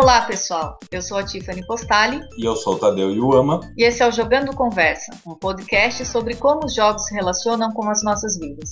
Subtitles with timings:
[0.00, 0.78] Olá, pessoal.
[0.92, 2.20] Eu sou a Tiffany Postali.
[2.38, 3.68] E eu sou o Tadeu Yuama.
[3.76, 7.90] E esse é o Jogando Conversa, um podcast sobre como os jogos se relacionam com
[7.90, 8.70] as nossas vidas.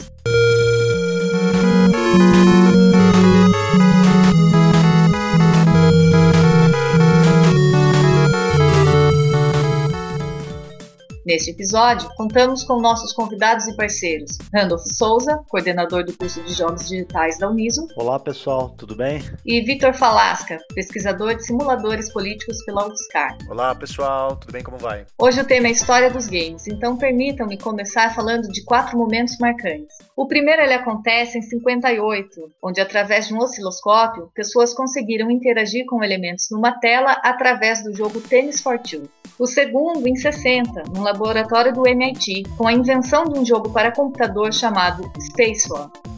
[11.26, 16.88] Neste episódio, contamos com nossos convidados e parceiros, Randolph Souza, coordenador do curso de Jogos
[16.88, 17.84] Digitais da Uniso.
[17.96, 19.20] Olá, pessoal, tudo bem?
[19.44, 23.36] E Vitor Falasca, pesquisador de simuladores políticos pela UFSCar.
[23.50, 24.62] Olá, pessoal, tudo bem?
[24.62, 25.04] Como vai?
[25.18, 29.96] Hoje o tema é História dos Games, então permitam-me começar falando de quatro momentos marcantes.
[30.14, 36.04] O primeiro ele acontece em 58, onde através de um osciloscópio, pessoas conseguiram interagir com
[36.04, 39.10] elementos numa tela através do jogo Tennis for Two.
[39.38, 43.92] O segundo em 60, num laboratório do MIT, com a invenção de um jogo para
[43.92, 45.68] computador chamado Space.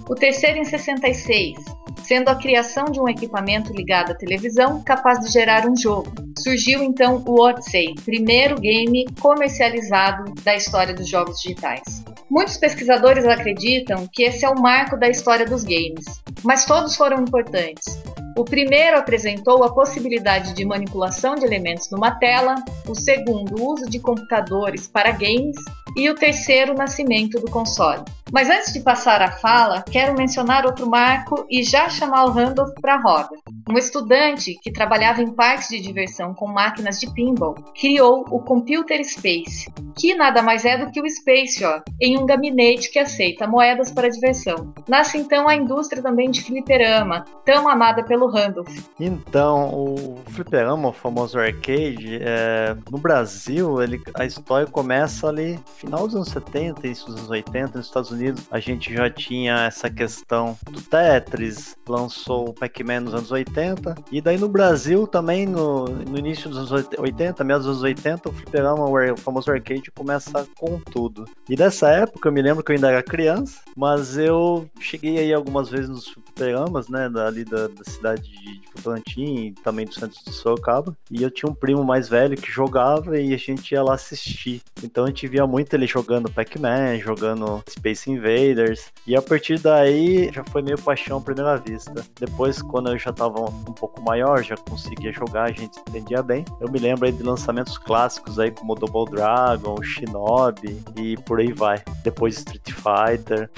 [0.09, 1.57] O terceiro em 66,
[2.03, 6.11] sendo a criação de um equipamento ligado à televisão capaz de gerar um jogo.
[6.39, 12.05] Surgiu então o Odyssey, primeiro game comercializado da história dos jogos digitais.
[12.31, 16.05] Muitos pesquisadores acreditam que esse é o marco da história dos games,
[16.43, 18.03] mas todos foram importantes.
[18.39, 22.55] O primeiro apresentou a possibilidade de manipulação de elementos numa tela,
[22.87, 25.57] o segundo, o uso de computadores para games,
[25.97, 28.05] e o terceiro, o nascimento do console.
[28.33, 32.75] Mas antes de passar a fala, quero mencionar outro marco e já chamar o Randolph
[32.81, 33.31] para a roda.
[33.69, 39.03] Um estudante que trabalhava em parques de diversão com máquinas de pinball criou o Computer
[39.03, 43.47] Space, que nada mais é do que o Space ó, em um gabinete que aceita
[43.47, 44.73] moedas para diversão.
[44.87, 48.69] Nasce então a indústria também de fliperama, tão amada pelo Randolph.
[48.99, 56.07] Então, o fliperama, o famoso arcade, é, no Brasil, ele, a história começa ali final
[56.07, 59.91] dos anos 70 e dos anos 80, nos Estados Unidos, a gente já tinha essa
[59.91, 65.87] questão do Tetris, lançou o Pac-Man nos anos 80, e daí no Brasil também, no,
[65.87, 70.47] no início dos anos 80, meados dos anos 80, o fliperama, o famoso arcade, começa
[70.59, 71.25] com tudo.
[71.49, 75.33] E dessa época, eu me lembro que eu ainda era criança, mas eu cheguei aí
[75.33, 80.19] algumas vezes nos fliperamas, né, ali da, da cidade de, de Votorantim também do centro
[80.25, 83.83] de Sorocaba, e eu tinha um primo mais velho que jogava e a gente ia
[83.83, 84.63] lá assistir.
[84.83, 90.31] Então a gente via muito ele jogando Pac-Man, jogando Space Invaders, e a partir daí
[90.33, 92.05] já foi meio paixão à primeira vista.
[92.19, 96.45] Depois, quando eu já tava um pouco maior, já conseguia jogar, a gente entendia bem.
[96.61, 101.53] Eu me lembro aí de lançamentos clássicos aí como Double Dragon, Shinobi e por aí
[101.53, 101.83] vai.
[102.03, 103.51] Depois Street Fighter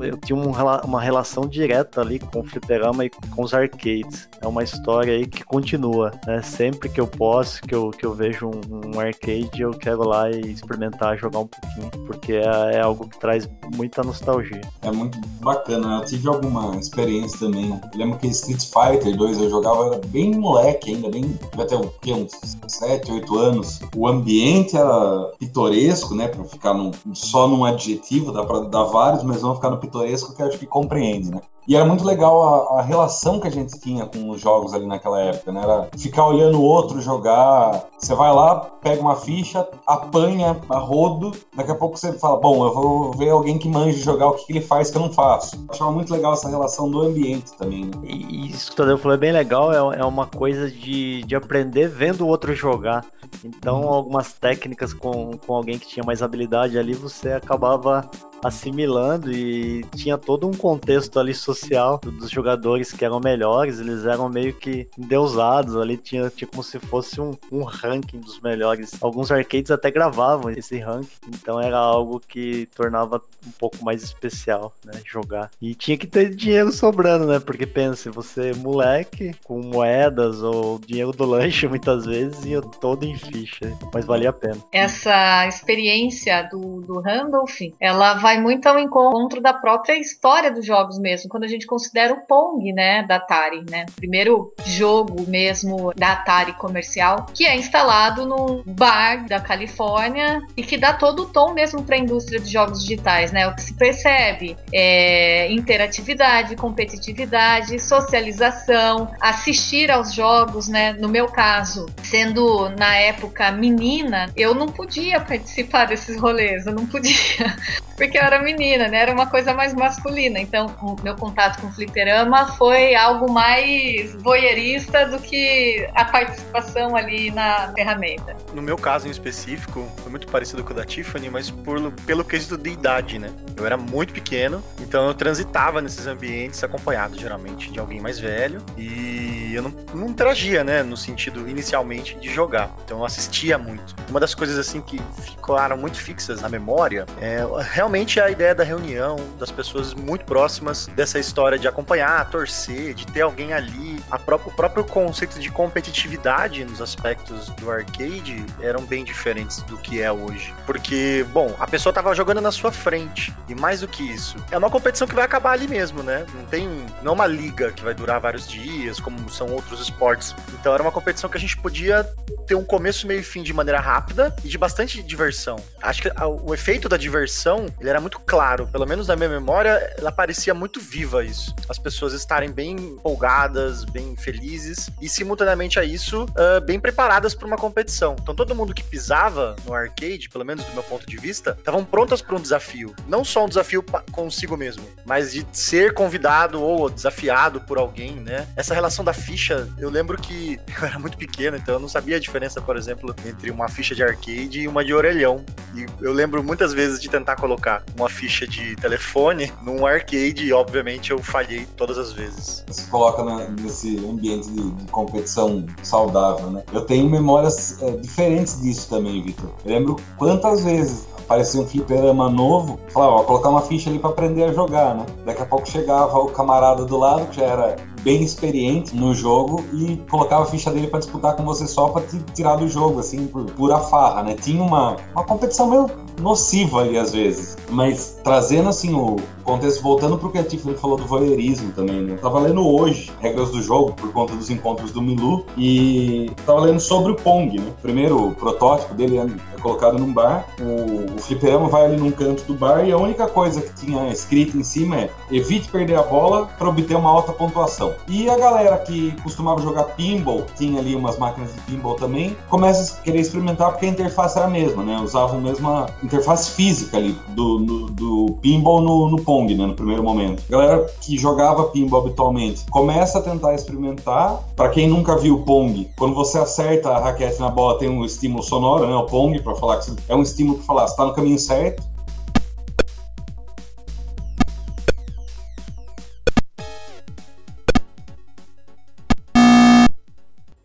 [0.00, 0.52] eu tinha um,
[0.84, 4.28] uma relação direta ali com o fliperama e com os arcades.
[4.40, 6.42] É uma história aí que continua, né?
[6.42, 10.30] Sempre que eu posso, que eu, que eu vejo um, um arcade, eu quero lá
[10.30, 14.60] e experimentar jogar um pouquinho, porque é, é, algo que traz muita nostalgia.
[14.82, 17.70] É muito bacana, eu tive alguma experiência também.
[17.70, 21.66] Eu lembro que Street Fighter 2 eu jogava, era bem moleque ainda, bem, devia
[22.00, 22.32] ter uns
[22.66, 23.80] 7, 8 anos.
[23.96, 26.28] O ambiente era pitoresco, né?
[26.28, 30.34] Pra ficar num, só num adjetivo, dá pra dar vários, mas vamos ficar no pitoresco
[30.34, 31.40] que eu acho que compreende, né?
[31.66, 34.86] E era muito legal a, a, relação que a gente tinha com os jogos ali
[34.86, 35.62] naquela época, né?
[35.62, 37.86] Era ficar olhando o outro jogar.
[37.98, 42.66] Você vai lá, pega uma ficha, apanha a rodo, daqui a pouco você fala, bom,
[42.66, 45.12] eu vou ver alguém que manja jogar, o que, que ele faz que eu não
[45.12, 45.56] faço.
[45.56, 47.92] Eu achava muito legal essa relação do ambiente também, né?
[48.02, 51.34] E isso que o Tadeu falou é bem legal, é, é uma coisa de, de
[51.34, 53.06] aprender vendo o outro jogar.
[53.42, 53.88] Então, uhum.
[53.88, 58.08] algumas técnicas com, com alguém que tinha mais habilidade ali, você acabava
[58.44, 64.28] assimilando e tinha todo um contexto ali social dos jogadores que eram melhores, eles eram
[64.28, 68.92] meio que endeusados ali, tinha, tinha como se fosse um, um ranking dos melhores.
[69.02, 74.72] Alguns arcades até gravavam esse ranking, então era algo que tornava um pouco mais especial,
[74.84, 75.50] né, jogar.
[75.60, 81.12] E tinha que ter dinheiro sobrando, né, porque pense, você moleque, com moedas ou dinheiro
[81.12, 84.58] do lanche muitas vezes, ia todo em ficha, mas valia a pena.
[84.70, 90.98] Essa experiência do, do Randolph, ela vai muito ao encontro da própria história dos jogos
[90.98, 93.86] mesmo, quando a gente considera o Pong, né, da Atari, né?
[93.96, 100.76] Primeiro jogo mesmo da Atari comercial, que é instalado no bar da Califórnia e que
[100.76, 103.46] dá todo o tom mesmo para a indústria de jogos digitais, né?
[103.48, 110.92] O que se percebe é interatividade, competitividade, socialização, assistir aos jogos, né?
[110.94, 116.86] No meu caso, sendo na época menina, eu não podia participar desses rolês, eu não
[116.86, 117.14] podia
[117.96, 118.98] porque era menina, né?
[118.98, 120.40] Era uma coisa mais masculina.
[120.40, 126.96] Então, o meu contato com o fliperama foi algo mais voyeurista do que a participação
[126.96, 128.36] ali na ferramenta.
[128.52, 132.24] No meu caso em específico, foi muito parecido com o da Tiffany, mas por, pelo
[132.24, 133.30] quesito de idade, né?
[133.56, 138.60] Eu era muito pequeno, então eu transitava nesses ambientes acompanhado geralmente de alguém mais velho
[138.76, 140.82] e eu não, não interagia, né?
[140.82, 142.74] No sentido inicialmente de jogar.
[142.84, 143.94] Então eu assistia muito.
[144.08, 147.38] Uma das coisas assim que ficaram muito fixas na memória é
[147.70, 153.06] realmente a ideia da reunião, das pessoas muito próximas dessa história de acompanhar, torcer, de
[153.06, 153.98] ter alguém ali.
[154.44, 160.12] O próprio conceito de competitividade nos aspectos do arcade eram bem diferentes do que é
[160.12, 160.54] hoje.
[160.66, 163.34] Porque, bom, a pessoa tava jogando na sua frente.
[163.48, 166.26] E mais do que isso, é uma competição que vai acabar ali mesmo, né?
[166.34, 166.68] Não tem.
[167.02, 170.34] Não é uma liga que vai durar vários dias, como são outros esportes.
[170.60, 172.04] Então era uma competição que a gente podia
[172.46, 175.56] ter um começo, meio e fim de maneira rápida e de bastante diversão.
[175.82, 176.10] Acho que
[176.42, 180.52] o efeito da diversão, ele era muito claro, pelo menos na minha memória, ela parecia
[180.52, 181.54] muito viva isso.
[181.68, 187.46] As pessoas estarem bem empolgadas, bem felizes e simultaneamente a isso, uh, bem preparadas para
[187.46, 188.16] uma competição.
[188.20, 191.84] Então todo mundo que pisava no arcade, pelo menos do meu ponto de vista, estavam
[191.84, 192.92] prontas para um desafio.
[193.06, 198.48] Não só um desafio consigo mesmo, mas de ser convidado ou desafiado por alguém, né?
[198.56, 202.16] Essa relação da ficha, eu lembro que eu era muito pequeno, então eu não sabia
[202.16, 205.44] a diferença, por exemplo, entre uma ficha de arcade e uma de orelhão.
[205.76, 210.52] E eu lembro muitas vezes de tentar colocar uma ficha de telefone num arcade e,
[210.52, 212.64] obviamente, eu falhei todas as vezes.
[212.70, 216.62] Se coloca nesse ambiente de, de, competição saudável, né?
[216.72, 219.50] Eu tenho memórias é, diferentes disso também, Vitor.
[219.64, 224.44] Lembro quantas vezes aparecia um fliperama novo, falava, ó, colocar uma ficha ali para aprender
[224.44, 225.06] a jogar, né?
[225.24, 229.64] Daqui a pouco chegava o camarada do lado, que já era bem experiente no jogo
[229.72, 233.00] e colocava a ficha dele para disputar com você só para te tirar do jogo,
[233.00, 234.34] assim, por pura farra, né?
[234.34, 235.90] Tinha uma, uma competição meio
[236.20, 240.96] nociva ali às vezes, mas trazendo assim o contexto, voltando pro que a Tiffany falou
[240.96, 242.14] do voyeurismo também, né?
[242.14, 246.60] Eu tava lendo hoje regras do jogo por conta dos encontros do Milu e tava
[246.60, 247.72] lendo sobre o Pong, né?
[247.82, 252.10] Primeiro, o protótipo dele é, é colocado num bar, o, o fliperama vai ali num
[252.10, 255.96] canto do bar e a única coisa que tinha escrito em cima é evite perder
[255.96, 257.94] a bola para obter uma alta pontuação.
[258.08, 262.94] E a galera que costumava jogar pinball, tinha ali umas máquinas de pinball também, começa
[262.94, 264.98] a querer experimentar porque a interface era a mesma, né?
[265.00, 269.66] Usavam a mesma interface física ali do, do, do pinball no, no, Pong, né?
[269.66, 270.42] No primeiro momento.
[270.48, 274.40] A galera que jogava pinball habitualmente começa a tentar experimentar.
[274.54, 278.42] Para quem nunca viu Pong, quando você acerta a raquete na bola, tem um estímulo
[278.42, 278.94] sonoro, né?
[278.94, 281.82] O Pong, para falar que é um estímulo para falar, você tá no caminho certo.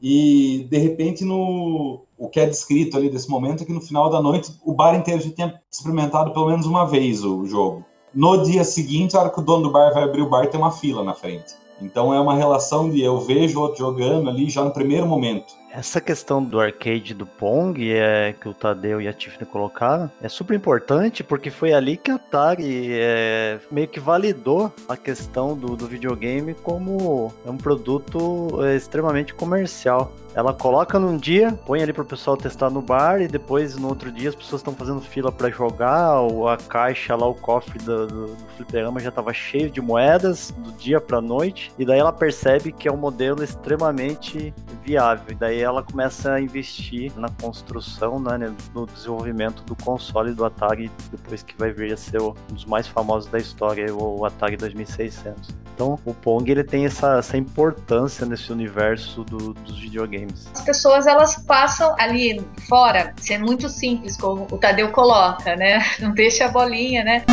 [0.01, 4.10] E de repente no o que é descrito ali desse momento é que no final
[4.10, 7.86] da noite o bar inteiro já tinha experimentado pelo menos uma vez o jogo.
[8.19, 10.60] No dia seguinte, a hora que o dono do bar vai abrir o bar, tem
[10.60, 11.54] uma fila na frente.
[11.81, 15.54] Então é uma relação de eu vejo outro jogando ali já no primeiro momento.
[15.71, 20.27] Essa questão do arcade do Pong é, que o Tadeu e a Tiffany colocaram é
[20.27, 25.75] super importante porque foi ali que a Atari é, meio que validou a questão do,
[25.75, 30.12] do videogame como um produto é, extremamente comercial.
[30.36, 34.12] Ela coloca num dia, põe ali pro pessoal testar no bar e depois no outro
[34.12, 38.06] dia as pessoas estão fazendo fila para jogar, ou a caixa lá, o cofre do,
[38.06, 42.13] do, do fliperama já estava cheio de moedas do dia pra noite, e daí ela
[42.13, 45.25] percebe que é um modelo extremamente viável.
[45.31, 50.92] E daí ela começa a investir na construção, né, no desenvolvimento do console do Atari,
[51.12, 55.50] depois que vai vir a ser um dos mais famosos da história, o Atari 2600.
[55.74, 60.50] Então, o Pong ele tem essa, essa importância nesse universo do, dos videogames.
[60.54, 65.80] As pessoas elas passam ali fora, sendo muito simples, como o Tadeu coloca, né?
[66.02, 67.24] Não deixa a bolinha, né?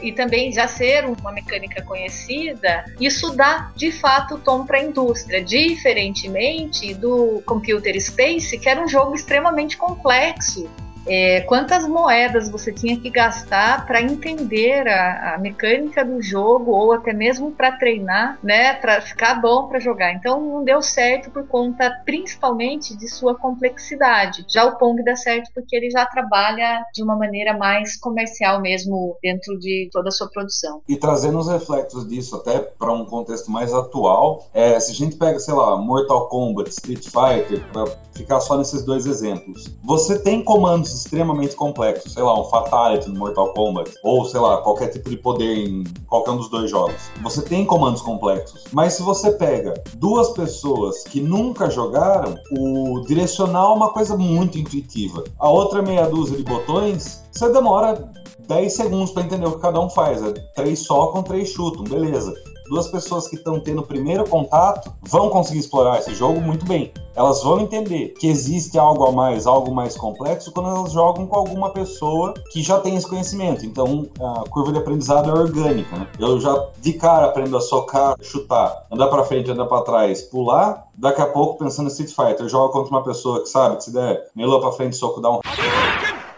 [0.00, 5.42] E também já ser uma mecânica conhecida, isso dá de fato tom para a indústria,
[5.42, 10.68] diferentemente do Computer Space, que era um jogo extremamente complexo
[11.08, 16.92] é, quantas moedas você tinha que gastar para entender a, a, mecânica do jogo ou
[16.92, 20.12] até mesmo para treinar, né, para ficar bom para jogar.
[20.12, 24.44] Então não deu certo por conta principalmente de sua complexidade.
[24.48, 29.16] Já o Pong dá certo porque ele já trabalha de uma maneira mais comercial mesmo
[29.22, 30.82] dentro de toda a sua produção.
[30.88, 35.16] E trazendo os reflexos disso até para um contexto mais atual, é, se a gente
[35.16, 40.42] pega, sei lá, Mortal Kombat, Street Fighter, para ficar só nesses dois exemplos, você tem
[40.42, 45.08] comandos extremamente complexos, sei lá, um Fatality no Mortal Kombat, ou sei lá, qualquer tipo
[45.08, 47.10] de poder em qualquer um dos dois jogos.
[47.22, 53.72] Você tem comandos complexos, mas se você pega duas pessoas que nunca jogaram, o direcional
[53.72, 55.24] é uma coisa muito intuitiva.
[55.38, 58.10] A outra meia dúzia de botões, você demora
[58.46, 60.22] 10 segundos para entender o que cada um faz.
[60.22, 62.32] É três socam, três chutam, beleza
[62.68, 66.92] duas pessoas que estão tendo o primeiro contato vão conseguir explorar esse jogo muito bem.
[67.14, 71.36] Elas vão entender que existe algo a mais, algo mais complexo quando elas jogam com
[71.36, 73.66] alguma pessoa que já tem esse conhecimento.
[73.66, 76.06] Então a curva de aprendizado é orgânica, né?
[76.18, 80.86] Eu já de cara aprendo a socar, chutar, andar para frente, andar para trás, pular.
[80.94, 83.84] Daqui a pouco pensando em Street Fighter, eu jogo contra uma pessoa que sabe que
[83.84, 85.40] se der melou para frente, soco dá um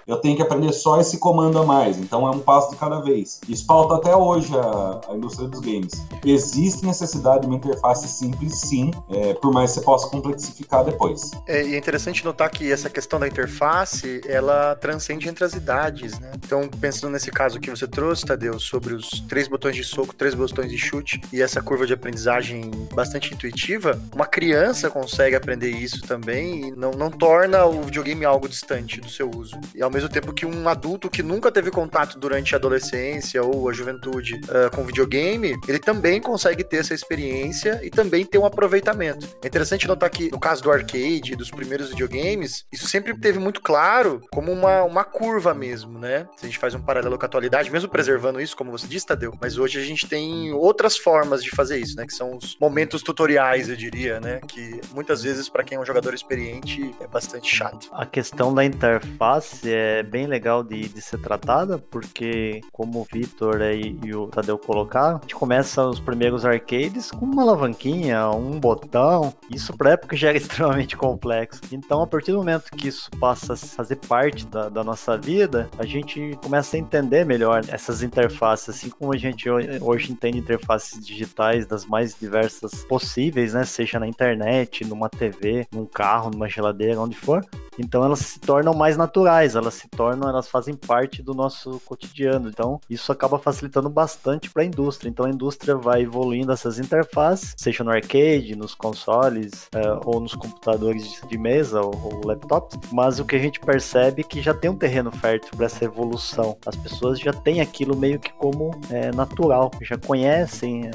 [0.06, 1.98] eu tenho que aprender só esse comando a mais.
[1.98, 3.40] Então é um passo de cada vez.
[3.48, 5.92] Isso pauta até hoje a, a indústria dos games.
[6.24, 11.30] Existe necessidade de uma interface simples, sim, é, por mais que você possa complexificar depois.
[11.46, 16.18] É, e é interessante notar que essa questão da interface, ela transcende entre as idades,
[16.18, 16.32] né?
[16.36, 20.34] Então, pensando nesse caso que você trouxe, Tadeu, sobre os três botões de soco, três
[20.34, 26.02] botões de chute e essa curva de aprendizagem bastante intuitiva, uma criança consegue aprender isso
[26.02, 29.58] também e não, não torna o videogame algo distante do seu uso.
[29.74, 33.68] E ao mesmo tempo que um adulto que nunca teve contato durante a adolescência ou
[33.68, 38.44] a juventude uh, com videogame, ele também consegue ter essa experiência e também ter um
[38.46, 39.28] aproveitamento.
[39.42, 43.60] É interessante notar que no caso do arcade, dos primeiros videogames, isso sempre teve muito
[43.60, 46.26] claro como uma, uma curva mesmo, né?
[46.36, 49.06] Se a gente faz um paralelo com a atualidade, mesmo preservando isso, como você disse,
[49.06, 52.06] Tadeu, mas hoje a gente tem outras formas de fazer isso, né?
[52.06, 54.40] Que são os momentos tutoriais, eu diria, né?
[54.46, 57.88] Que muitas vezes, para quem é um jogador experiente, é bastante chato.
[57.92, 63.06] A questão da interface é é bem legal de, de ser tratada, porque como o
[63.10, 68.28] Vitor e, e, o Tadeu colocaram, a gente começa os primeiros arcades com uma alavanquinha,
[68.30, 71.60] um botão, isso pra época já era extremamente complexo.
[71.72, 75.68] Então, a partir do momento que isso passa a fazer parte da, da nossa vida,
[75.78, 81.04] a gente começa a entender melhor essas interfaces, assim como a gente hoje entende interfaces
[81.04, 83.64] digitais das mais diversas possíveis, né?
[83.64, 87.44] Seja na internet, numa TV, num carro, numa geladeira, onde for.
[87.80, 92.48] Então elas se tornam mais naturais, elas se tornam, elas fazem parte do nosso cotidiano.
[92.48, 95.08] Então, isso acaba facilitando bastante para a indústria.
[95.08, 100.34] Então, a indústria vai evoluindo essas interfaces, seja no arcade, nos consoles é, ou nos
[100.34, 102.78] computadores de mesa ou, ou laptops.
[102.92, 105.84] Mas o que a gente percebe é que já tem um terreno fértil para essa
[105.84, 106.56] evolução.
[106.66, 110.90] As pessoas já têm aquilo meio que como é, natural, já conhecem é,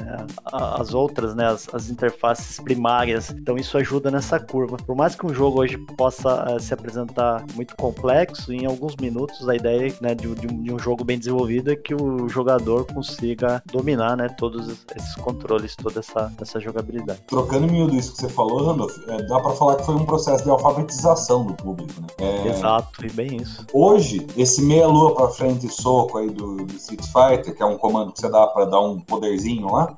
[0.52, 3.30] as outras, né, as, as, interfaces primárias.
[3.30, 4.76] Então, isso ajuda nessa curva.
[4.76, 9.48] Por mais que um jogo hoje possa é, se apresentar muito complexo, em alguns minutos,
[9.48, 12.86] a ideia né, de, de, um, de, um, jogo bem desenvolvido é que o jogador
[12.86, 17.20] consiga dominar né, todos esses controles, toda essa, essa jogabilidade.
[17.26, 20.06] Trocando em miúdo isso que você falou, Randolph, é, dá para falar que foi um
[20.06, 22.00] processo de alfabetização do público.
[22.00, 22.06] Né?
[22.18, 22.48] É...
[22.48, 23.66] Exato, e bem isso.
[23.72, 27.76] Hoje, esse meia-lua para frente e soco aí do, do Street Fighter, que é um
[27.76, 29.96] comando que você dá para dar um poderzinho lá.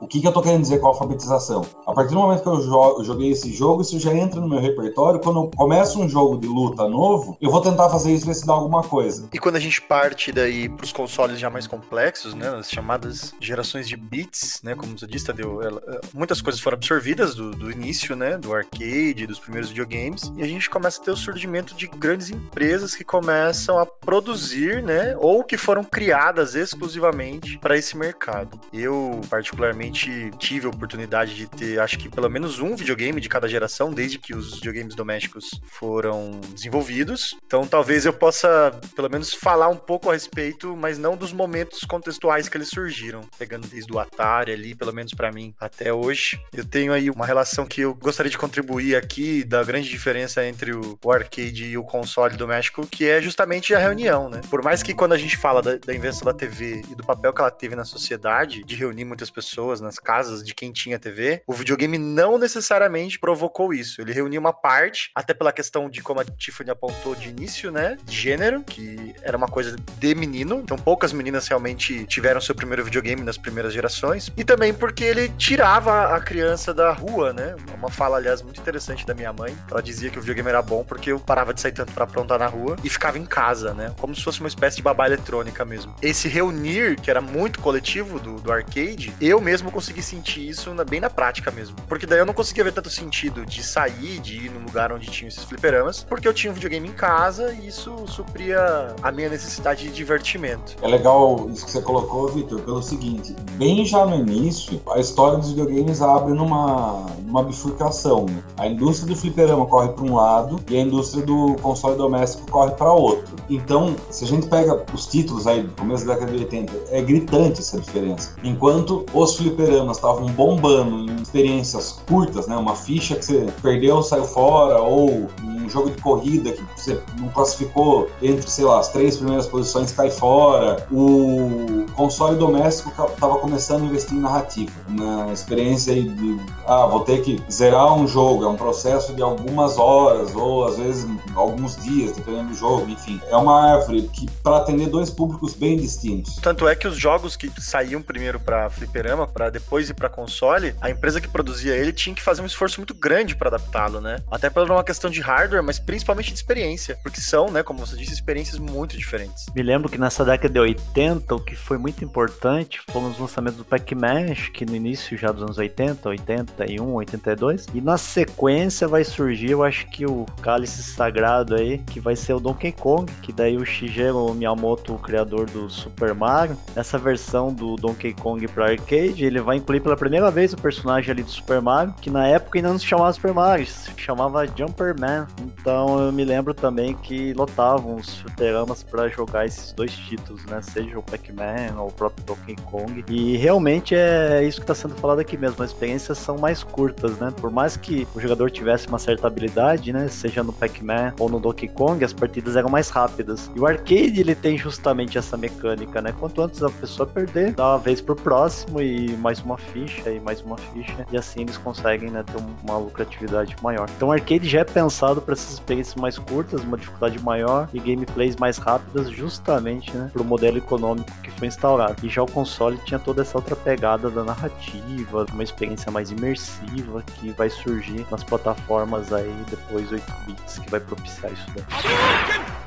[0.00, 1.66] O que, que eu tô querendo dizer com a alfabetização?
[1.86, 5.20] A partir do momento que eu joguei esse jogo, isso já entra no meu repertório.
[5.20, 8.46] Quando eu começo um jogo de luta novo, eu vou tentar fazer isso ver se
[8.46, 9.28] dá alguma coisa.
[9.30, 12.48] E quando a gente parte daí pros consoles já mais complexos, né?
[12.48, 14.74] As chamadas gerações de bits, né?
[14.74, 15.82] Como você disse, Tadeu, ela,
[16.14, 18.38] muitas coisas foram absorvidas do, do início, né?
[18.38, 20.32] Do arcade, dos primeiros videogames.
[20.34, 24.82] E a gente começa a ter o surgimento de grandes empresas que começam a produzir,
[24.82, 25.14] né?
[25.18, 28.58] Ou que foram criadas exclusivamente para esse mercado.
[28.72, 33.28] Eu, particularmente, realmente tive a oportunidade de ter, acho que pelo menos um videogame de
[33.28, 37.36] cada geração, desde que os videogames domésticos foram desenvolvidos.
[37.46, 41.80] Então talvez eu possa, pelo menos, falar um pouco a respeito, mas não dos momentos
[41.80, 46.40] contextuais que eles surgiram, pegando desde o Atari ali, pelo menos para mim, até hoje.
[46.52, 50.72] Eu tenho aí uma relação que eu gostaria de contribuir aqui da grande diferença entre
[50.72, 54.40] o, arcade e o console doméstico, que é justamente a reunião, né?
[54.48, 57.32] Por mais que quando a gente fala da, da invenção da TV e do papel
[57.32, 61.42] que ela teve na sociedade, de reunir muitas pessoas, nas casas de quem tinha TV,
[61.46, 64.00] o videogame não necessariamente provocou isso.
[64.00, 67.96] Ele reuniu uma parte, até pela questão de como a Tiffany apontou de início, né?
[68.04, 70.60] De gênero, que era uma coisa de menino.
[70.62, 74.30] Então poucas meninas realmente tiveram seu primeiro videogame nas primeiras gerações.
[74.36, 77.56] E também porque ele tirava a criança da rua, né?
[77.74, 79.56] Uma fala, aliás, muito interessante da minha mãe.
[79.70, 82.38] Ela dizia que o videogame era bom porque eu parava de sair tanto para aprontar
[82.38, 83.94] na rua e ficava em casa, né?
[83.98, 85.94] Como se fosse uma espécie de babá eletrônica mesmo.
[86.02, 90.74] Esse reunir, que era muito coletivo do, do arcade, eu mesmo como conseguir sentir isso
[90.74, 91.76] na, bem na prática mesmo.
[91.88, 95.06] Porque daí eu não conseguia ver tanto sentido de sair, de ir num lugar onde
[95.06, 99.28] tinha esses fliperamas, porque eu tinha um videogame em casa e isso supria a minha
[99.28, 100.76] necessidade de divertimento.
[100.82, 105.38] É legal isso que você colocou, Vitor, pelo seguinte: bem já no início, a história
[105.38, 108.26] dos videogames abre numa, numa bifurcação.
[108.26, 108.42] Né?
[108.58, 112.72] A indústria do fliperama corre para um lado e a indústria do console doméstico corre
[112.72, 113.36] para outro.
[113.48, 117.02] Então, se a gente pega os títulos aí do começo da década de 80, é
[117.02, 118.34] gritante essa diferença.
[118.42, 119.59] Enquanto os fliperamas
[119.90, 122.56] estavam bombando em experiências curtas, né?
[122.56, 127.28] Uma ficha que você perdeu, saiu fora, ou um jogo de corrida que você não
[127.28, 130.86] classificou entre, sei lá, as três primeiras posições, cai fora.
[130.90, 137.22] O console doméstico estava começando a investir em narrativa, na experiência de, ah, vou ter
[137.22, 142.12] que zerar um jogo, é um processo de algumas horas, ou às vezes alguns dias,
[142.12, 143.20] dependendo do jogo, enfim.
[143.28, 146.36] É uma árvore que para atender dois públicos bem distintos.
[146.36, 150.74] Tanto é que os jogos que saíam primeiro para fliperama, para depois ir para console,
[150.80, 154.16] a empresa que produzia ele tinha que fazer um esforço muito grande para adaptá-lo, né?
[154.30, 157.96] Até por uma questão de hardware, mas principalmente de experiência, porque são, né, como você
[157.96, 159.46] disse, experiências muito diferentes.
[159.54, 163.58] Me lembro que nessa década de 80, o que foi muito importante foram os lançamentos
[163.58, 169.04] do Pac-Man, que no início já dos anos 80, 81, 82, e na sequência vai
[169.04, 173.32] surgir, eu acho que o cálice sagrado aí, que vai ser o Donkey Kong, que
[173.32, 178.70] daí o Shigeru Miyamoto, o criador do Super Mario, essa versão do Donkey Kong para
[178.70, 182.26] arcade, ele vai incluir pela primeira vez o personagem ali do Super Mario, que na
[182.26, 185.26] época ainda não se chamava Super Mario, se chamava Jumper Man.
[185.40, 190.60] Então eu me lembro também que lotavam os fliperamas para jogar esses dois títulos, né?
[190.62, 193.04] Seja o Pac-Man ou o próprio Donkey Kong.
[193.08, 195.62] E realmente é isso que está sendo falado aqui mesmo.
[195.62, 197.32] As experiências são mais curtas, né?
[197.40, 200.08] Por mais que o jogador tivesse uma certa habilidade, né?
[200.08, 203.50] Seja no Pac-Man ou no Donkey Kong, as partidas eram mais rápidas.
[203.54, 206.12] E o arcade ele tem justamente essa mecânica, né?
[206.18, 210.18] Quanto antes a pessoa perder, dá uma vez pro próximo e mais uma ficha e
[210.18, 211.06] mais uma ficha.
[211.12, 213.88] E assim eles conseguem né, ter uma lucratividade maior.
[213.96, 217.78] Então o arcade já é pensado para essas experiências mais curtas, uma dificuldade maior e
[217.78, 221.96] gameplays mais rápidas, justamente né, pro modelo econômico que foi instaurado.
[222.02, 227.02] E já o console tinha toda essa outra pegada da narrativa, uma experiência mais imersiva
[227.14, 231.64] que vai surgir nas plataformas aí depois 8 bits que vai propiciar isso daí.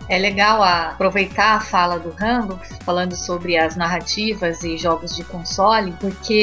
[0.09, 5.93] É legal aproveitar a fala do Rambo, falando sobre as narrativas e jogos de console,
[5.99, 6.42] porque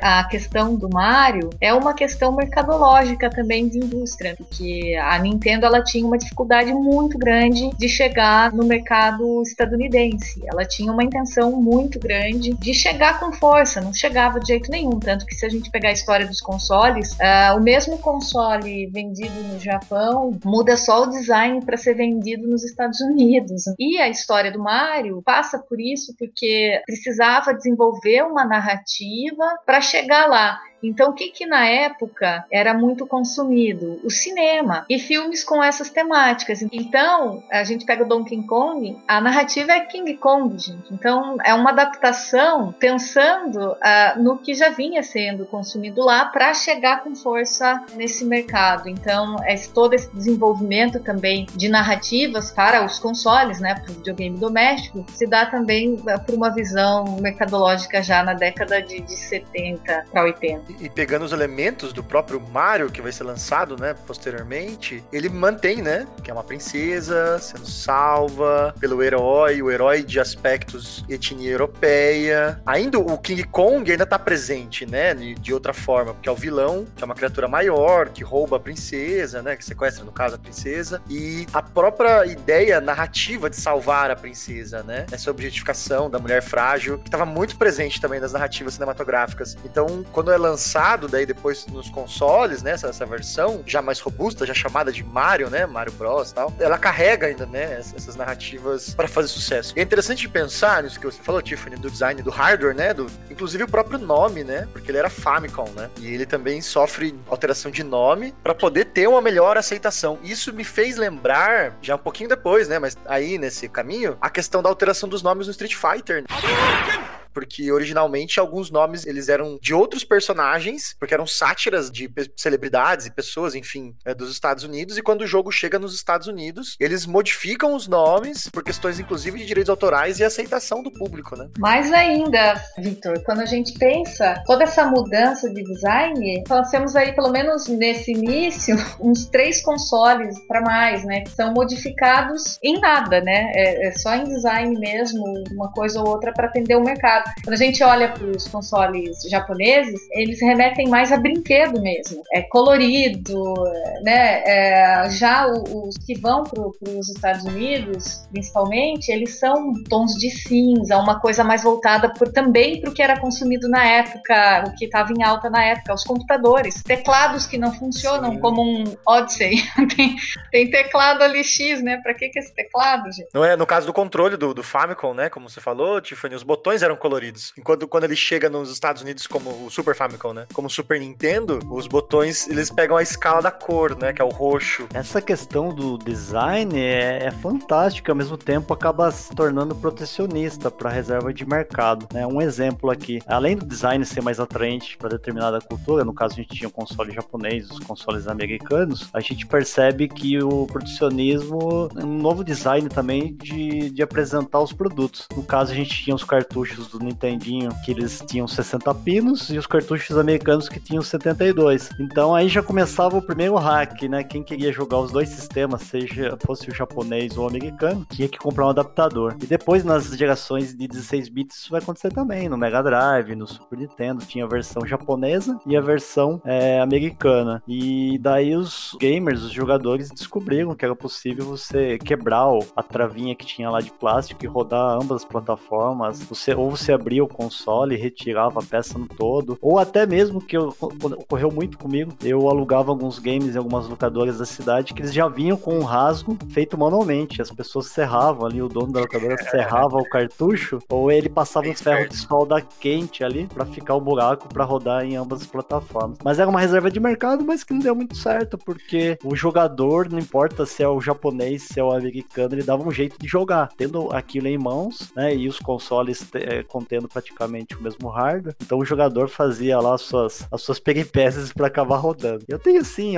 [0.00, 5.82] a questão do Mario é uma questão mercadológica também de indústria, porque a Nintendo ela
[5.82, 10.42] tinha uma dificuldade muito grande de chegar no mercado estadunidense.
[10.46, 14.98] Ela tinha uma intenção muito grande de chegar com força, não chegava de jeito nenhum,
[14.98, 19.34] tanto que se a gente pegar a história dos consoles, uh, o mesmo console vendido
[19.52, 23.64] no Japão muda só o design para ser vendido nos Estados Estados Unidos.
[23.78, 29.33] E a história do Mario passa por isso porque precisava desenvolver uma narrativa
[29.64, 30.60] para chegar lá.
[30.84, 34.00] Então, o que, que na época era muito consumido?
[34.04, 36.62] O cinema e filmes com essas temáticas.
[36.62, 40.92] Então, a gente pega o Donkey Kong, a narrativa é King Kong, gente.
[40.92, 47.02] Então, é uma adaptação pensando uh, no que já vinha sendo consumido lá para chegar
[47.02, 48.88] com força nesse mercado.
[48.88, 54.38] Então, é todo esse desenvolvimento também de narrativas para os consoles, né, para o videogame
[54.38, 60.06] doméstico, se dá também uh, por uma visão mercadológica já na década de, de 70
[60.10, 65.02] para 80 e pegando os elementos do próprio Mario que vai ser lançado, né, posteriormente,
[65.12, 71.04] ele mantém, né, que é uma princesa sendo salva pelo herói, o herói de aspectos
[71.08, 72.60] etnia europeia.
[72.66, 76.86] Ainda o King Kong ainda tá presente, né, de outra forma, porque é o vilão,
[76.96, 80.38] que é uma criatura maior, que rouba a princesa, né, que sequestra, no caso, a
[80.38, 86.42] princesa, e a própria ideia narrativa de salvar a princesa, né, essa objetificação da mulher
[86.42, 89.56] frágil, que estava muito presente também nas narrativas cinematográficas.
[89.64, 92.70] Então, quando é lançado lançado daí depois nos consoles, né?
[92.70, 95.66] Essa, essa, versão já mais robusta, já chamada de Mario, né?
[95.66, 96.52] Mario Bros tal.
[96.58, 97.78] Ela carrega ainda, né?
[97.78, 99.74] Essas narrativas para fazer sucesso.
[99.76, 102.94] E é interessante pensar nisso que você falou, Tiffany, do design do hardware, né?
[102.94, 104.66] Do, inclusive o próprio nome, né?
[104.72, 105.90] Porque ele era Famicom, né?
[106.00, 110.18] E ele também sofre alteração de nome para poder ter uma melhor aceitação.
[110.22, 112.78] Isso me fez lembrar, já um pouquinho depois, né?
[112.78, 116.22] Mas aí nesse caminho, a questão da alteração dos nomes no Street Fighter.
[116.22, 117.13] Né?
[117.34, 123.10] Porque originalmente alguns nomes eles eram de outros personagens, porque eram sátiras de celebridades e
[123.10, 127.04] pessoas, enfim, é, dos Estados Unidos, e quando o jogo chega nos Estados Unidos, eles
[127.04, 131.48] modificam os nomes por questões inclusive de direitos autorais e aceitação do público, né?
[131.58, 137.12] Mais ainda, Victor, quando a gente pensa toda essa mudança de design, nós temos aí
[137.14, 143.20] pelo menos nesse início uns três consoles para mais, né, que são modificados em nada,
[143.20, 143.50] né?
[143.54, 147.54] É, é só em design mesmo, uma coisa ou outra para atender o mercado quando
[147.54, 152.22] a gente olha para os consoles japoneses, eles remetem mais a brinquedo mesmo.
[152.32, 153.54] É colorido,
[154.02, 154.42] né?
[154.44, 160.96] É, já os que vão para os Estados Unidos, principalmente, eles são tons de cinza,
[160.98, 164.86] uma coisa mais voltada por, também para o que era consumido na época, o que
[164.86, 166.82] estava em alta na época, os computadores.
[166.82, 168.40] Teclados que não funcionam Sim.
[168.40, 169.62] como um Odyssey.
[169.94, 170.16] tem,
[170.50, 171.98] tem teclado ali X, né?
[172.02, 173.28] Para que, que esse teclado, gente?
[173.32, 175.28] Não é, no caso do controle do, do Famicom, né?
[175.28, 177.13] Como você falou, Tiffany, os botões eram coloridos.
[177.56, 180.46] Enquanto quando ele chega nos Estados Unidos como o Super Famicom, né?
[180.52, 184.12] Como Super Nintendo, os botões eles pegam a escala da cor, né?
[184.12, 184.86] Que é o roxo.
[184.92, 190.90] Essa questão do design é, é fantástica, ao mesmo tempo acaba se tornando protecionista para
[190.90, 192.06] reserva de mercado.
[192.12, 192.26] Né?
[192.26, 196.36] Um exemplo aqui, além do design ser mais atraente para determinada cultura, no caso a
[196.36, 202.04] gente tinha o console japonês, os consoles americanos, a gente percebe que o protecionismo é
[202.04, 205.28] um novo design também de, de apresentar os produtos.
[205.36, 209.58] No caso a gente tinha os cartuchos do Nintendinho que eles tinham 60 pinos e
[209.58, 211.90] os cartuchos americanos que tinham 72.
[212.00, 214.24] Então aí já começava o primeiro hack, né?
[214.24, 218.38] Quem queria jogar os dois sistemas, seja fosse o japonês ou o americano, tinha que
[218.38, 219.36] comprar um adaptador.
[219.42, 222.48] E depois nas gerações de 16 bits isso vai acontecer também.
[222.48, 227.62] No Mega Drive, no Super Nintendo, tinha a versão japonesa e a versão é, americana.
[227.66, 232.44] E daí os gamers, os jogadores descobriram que era possível você quebrar
[232.76, 236.22] a travinha que tinha lá de plástico e rodar ambas as plataformas.
[236.24, 240.40] Você, ou você abria o console e retirava a peça no todo, ou até mesmo
[240.40, 245.02] que eu, ocorreu muito comigo, eu alugava alguns games em algumas locadoras da cidade que
[245.02, 247.42] eles já vinham com um rasgo feito manualmente.
[247.42, 251.74] As pessoas serravam ali, o dono da locadora serrava o cartucho, ou ele passava um
[251.74, 256.18] ferro de solda quente ali para ficar o buraco para rodar em ambas as plataformas.
[256.22, 260.08] Mas era uma reserva de mercado, mas que não deu muito certo, porque o jogador,
[260.08, 263.26] não importa se é o japonês, se é o americano, ele dava um jeito de
[263.26, 263.68] jogar.
[263.76, 268.78] Tendo aquilo em mãos, né, e os consoles é, contendo praticamente o mesmo hardware, então
[268.78, 272.44] o jogador fazia lá as suas, as suas peripécias para acabar rodando.
[272.48, 273.14] Eu tenho, sim,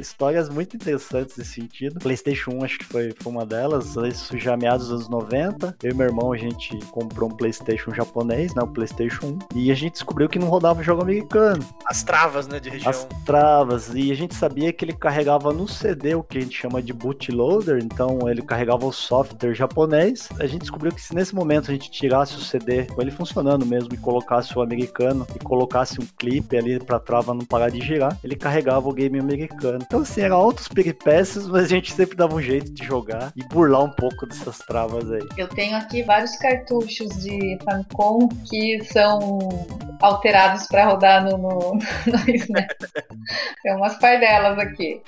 [0.00, 1.98] histórias muito interessantes nesse sentido.
[1.98, 5.76] PlayStation 1 acho que foi, foi uma delas, isso já meados dos anos 90.
[5.82, 9.72] Eu e meu irmão, a gente comprou um PlayStation japonês, né, o PlayStation 1, e
[9.72, 11.66] a gente descobriu que não rodava jogo americano.
[11.86, 12.90] As travas, né, de região.
[12.90, 16.56] As travas, e a gente sabia que ele carregava no CD o que a gente
[16.56, 20.28] chama de bootloader, então ele carregava o software japonês.
[20.38, 23.66] A gente descobriu que se nesse momento a gente tirasse o CD com ele funcionando
[23.66, 27.80] mesmo e colocasse o americano e colocasse um clipe ali pra trava não parar de
[27.80, 29.78] girar, ele carregava o game americano.
[29.82, 33.42] Então assim, eram altos peripécias, mas a gente sempre dava um jeito de jogar e
[33.44, 35.26] burlar um pouco dessas travas aí.
[35.36, 39.38] Eu tenho aqui vários cartuchos de Famicom que são
[40.00, 41.78] alterados para rodar no, no.
[43.62, 45.00] Tem umas pardelas aqui.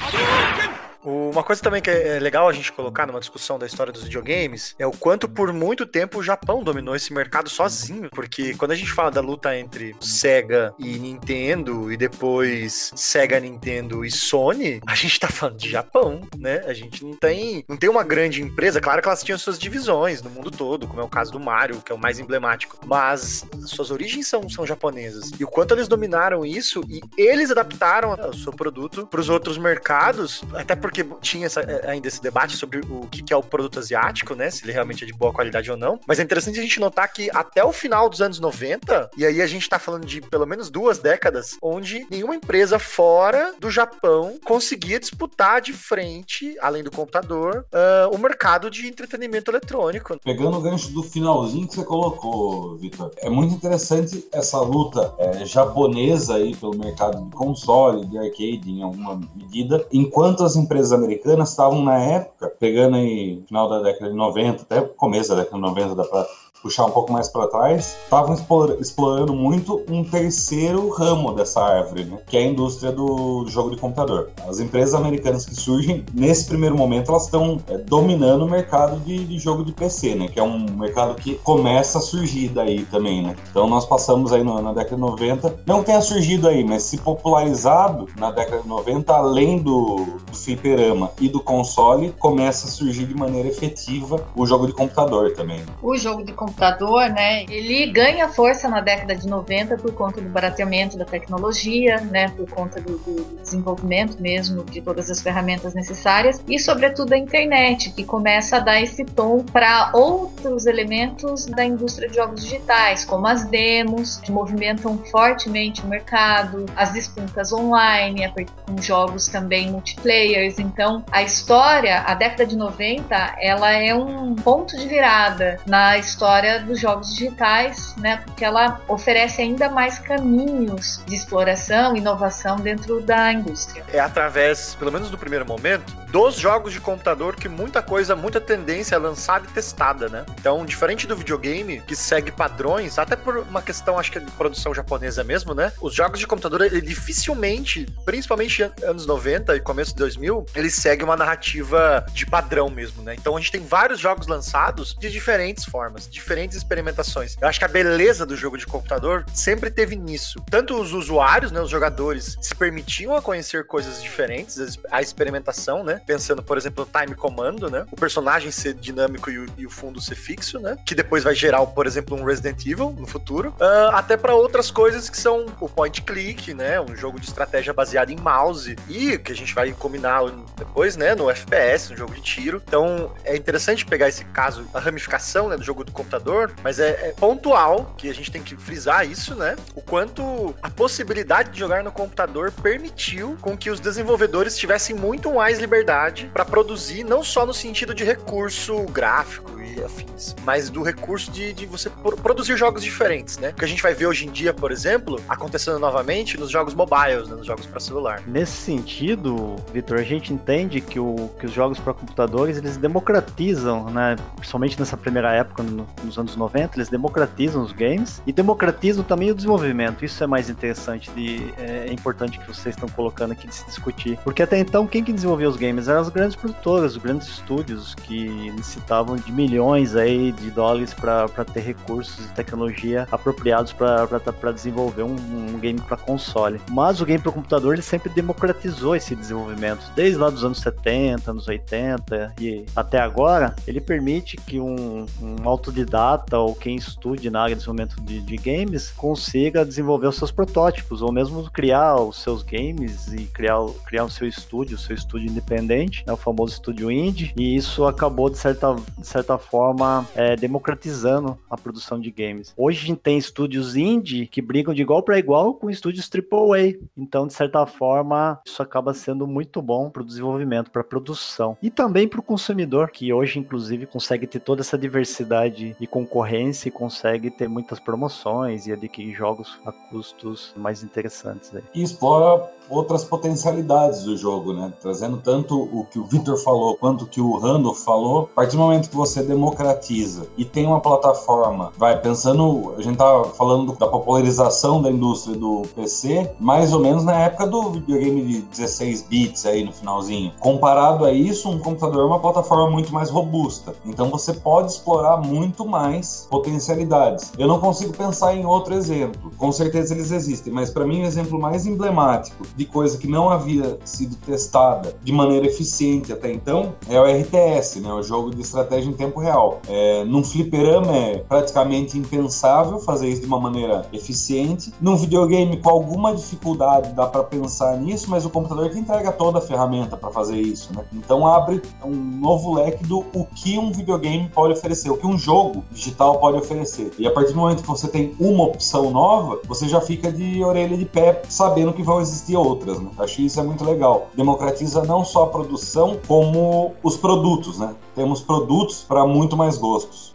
[1.07, 4.75] Uma coisa também que é legal a gente colocar numa discussão da história dos videogames
[4.77, 8.11] é o quanto por muito tempo o Japão dominou esse mercado sozinho.
[8.11, 14.05] Porque quando a gente fala da luta entre Sega e Nintendo e depois Sega, Nintendo
[14.05, 16.64] e Sony, a gente tá falando de Japão, né?
[16.66, 18.81] A gente não tem, não tem uma grande empresa.
[18.81, 21.81] Claro que elas tinham suas divisões no mundo todo, como é o caso do Mario,
[21.83, 22.81] que é o mais emblemático.
[22.85, 25.31] Mas suas origens são, são japonesas.
[25.38, 29.57] E o quanto eles dominaram isso e eles adaptaram o seu produto para os outros
[29.57, 33.43] mercados, até porque porque tinha essa, é, ainda esse debate sobre o que é o
[33.43, 34.51] produto asiático, né?
[34.51, 35.99] Se ele realmente é de boa qualidade ou não.
[36.07, 39.43] Mas é interessante a gente notar que até o final dos anos 90, e aí
[39.43, 44.39] a gente tá falando de pelo menos duas décadas, onde nenhuma empresa fora do Japão
[44.45, 50.19] conseguia disputar de frente, além do computador, uh, o mercado de entretenimento eletrônico.
[50.23, 55.45] Pegando o gancho do finalzinho que você colocou, Vitor, é muito interessante essa luta é,
[55.45, 60.93] japonesa aí pelo mercado de console, de arcade em alguma medida, enquanto as empresas empresas
[60.93, 65.57] americanas estavam na época, pegando aí final da década de 90, até começo da década
[65.57, 66.27] de 90, dá para
[66.67, 68.37] puxar um pouco mais para trás, estavam
[68.81, 72.19] explorando muito um terceiro ramo dessa árvore, né?
[72.27, 74.31] que é a indústria do jogo de computador.
[74.49, 79.25] As empresas americanas que surgem, nesse primeiro momento, elas estão é, dominando o mercado de,
[79.25, 80.27] de, jogo de PC, né?
[80.27, 83.23] que é um mercado que começa a surgir daí também.
[83.23, 83.37] Né?
[83.49, 86.99] Então nós passamos aí no, na década de 90, não tenha surgido aí, mas se
[86.99, 93.07] popularizado na década de 90, além do, do fliperama e do console, começa a surgir
[93.07, 95.61] de maneira efetiva o jogo de computador também.
[95.81, 100.21] O jogo de computador computador, né, ele ganha força na década de 90 por conta
[100.21, 105.75] do barateamento da tecnologia, né, por conta do, do desenvolvimento mesmo de todas as ferramentas
[105.75, 111.64] necessárias e, sobretudo, a internet, que começa a dar esse tom para outros elementos da
[111.64, 118.33] indústria de jogos digitais, como as demos, que movimentam fortemente o mercado, as disputas online,
[118.66, 120.59] com jogos também multiplayers.
[120.59, 126.36] Então, a história, a década de 90, ela é um ponto de virada na história
[126.37, 128.18] história dos jogos digitais, né?
[128.18, 133.85] Porque ela oferece ainda mais caminhos de exploração, inovação dentro da indústria.
[133.90, 138.40] É através, pelo menos do primeiro momento, dos jogos de computador que muita coisa, muita
[138.40, 140.25] tendência é lançada e testada, né?
[140.38, 144.31] Então, diferente do videogame, que segue padrões, até por uma questão, acho que é de
[144.33, 145.72] produção japonesa mesmo, né?
[145.81, 151.03] Os jogos de computador, ele dificilmente, principalmente anos 90 e começo de 2000, ele segue
[151.03, 153.14] uma narrativa de padrão mesmo, né?
[153.14, 157.37] Então, a gente tem vários jogos lançados de diferentes formas, diferentes experimentações.
[157.41, 160.41] Eu acho que a beleza do jogo de computador sempre teve nisso.
[160.51, 166.01] Tanto os usuários, né, os jogadores, se permitiam a conhecer coisas diferentes, a experimentação, né?
[166.05, 167.87] Pensando, por exemplo, no time comando, né?
[167.93, 170.77] O personagem ser dinâmico e o, e o fundo ser fixo, né?
[170.85, 173.55] Que depois vai gerar, por exemplo, um Resident Evil no futuro.
[173.61, 176.81] Uh, até para outras coisas que são o point click, né?
[176.81, 180.23] Um jogo de estratégia baseado em mouse e que a gente vai combinar
[180.57, 181.15] depois, né?
[181.15, 182.61] No FPS, um jogo de tiro.
[182.67, 186.16] Então é interessante pegar esse caso, a ramificação né, do jogo do computador,
[186.63, 189.57] mas é, é pontual que a gente tem que frisar isso, né?
[189.75, 195.33] O quanto a possibilidade de jogar no computador permitiu com que os desenvolvedores tivessem muito
[195.35, 200.83] mais liberdade para produzir, não só no sentido de recurso gráfico e afins, mas do
[200.83, 201.91] recurso de, de você
[202.23, 203.51] produzir jogos diferentes, né?
[203.51, 206.75] O que a gente vai ver hoje em dia, por exemplo, acontecendo novamente nos jogos
[206.75, 208.23] mobiles, né, nos jogos para celular.
[208.27, 213.91] Nesse sentido, Vitor, a gente entende que, o, que os jogos para computadores eles democratizam,
[213.91, 214.17] né?
[214.37, 219.31] Principalmente nessa primeira época, no, nos anos 90, eles democratizam os games e democratizam também
[219.31, 220.05] o desenvolvimento.
[220.05, 223.66] Isso é mais interessante e é, é importante que vocês estão colocando aqui de se
[223.66, 224.19] discutir.
[224.25, 227.95] Porque até então, quem que desenvolvia os games eram as grandes produtoras, os grandes estúdios
[227.95, 235.03] que necessitavam de milhões aí de dólares para ter recursos e tecnologia apropriados para desenvolver
[235.03, 236.61] um, um game para console.
[236.71, 241.31] Mas o game para computador ele sempre democratizou esse desenvolvimento, desde lá dos anos 70,
[241.31, 245.96] anos 80 e até agora, ele permite que um, um autodidata
[246.33, 251.03] ou quem estude na área de desenvolvimento de, de games consiga desenvolver os seus protótipos
[251.03, 255.31] ou mesmo criar os seus games e criar, criar o seu estúdio, o seu estúdio
[255.31, 260.37] independente, né, o famoso estúdio indie, e isso acabou de certa, de certa forma é,
[260.37, 262.53] democratizando a produção de games.
[262.57, 266.79] Hoje a gente tem estúdios indie que brigam de igual para igual com estúdios AAA,
[266.97, 271.57] então de certa forma isso acaba sendo muito bom para o desenvolvimento, para a produção.
[271.63, 276.68] E também para o consumidor que hoje inclusive consegue ter toda essa diversidade de concorrência
[276.68, 281.55] e consegue ter muitas promoções e adquirir jogos a custos mais interessantes.
[281.55, 281.62] Aí.
[281.75, 284.73] E explora outras potencialidades do jogo, né?
[284.81, 288.29] Trazendo tanto o que o Victor falou quanto o que o Randolph falou.
[288.33, 292.97] A partir do momento que você democratiza e tem uma plataforma, vai pensando, a gente
[292.97, 298.23] tá falando da popularização da indústria do PC, mais ou menos na época do videogame
[298.23, 300.33] de 16 bits aí no finalzinho.
[300.41, 303.75] Comparado a isso, um computador é uma plataforma muito mais robusta.
[303.85, 307.33] Então você pode explorar muito mais potencialidades.
[307.39, 309.31] Eu não consigo pensar em outro exemplo.
[309.37, 313.29] Com certeza eles existem, mas para mim o exemplo mais emblemático de coisa que não
[313.29, 318.40] havia sido testada de maneira eficiente até então é o RTS, né, o jogo de
[318.40, 319.61] estratégia em tempo real.
[319.69, 324.73] É, num fliperama é praticamente impensável fazer isso de uma maneira eficiente.
[324.81, 329.38] Num videogame com alguma dificuldade dá para pensar nisso, mas o computador que entrega toda
[329.38, 330.85] a ferramenta para fazer isso, né?
[330.92, 335.19] Então abre um novo leque do o que um videogame pode oferecer, o que um
[335.19, 336.92] jogo digital pode oferecer.
[336.99, 340.42] E a partir do momento que você tem uma opção nova, você já fica de
[340.42, 342.91] orelha de pé sabendo que vão existir outras, né?
[343.07, 344.09] Que isso é muito legal.
[344.15, 347.75] Democratiza não só a produção, como os produtos, né?
[347.95, 350.13] Temos produtos para muito mais gostos.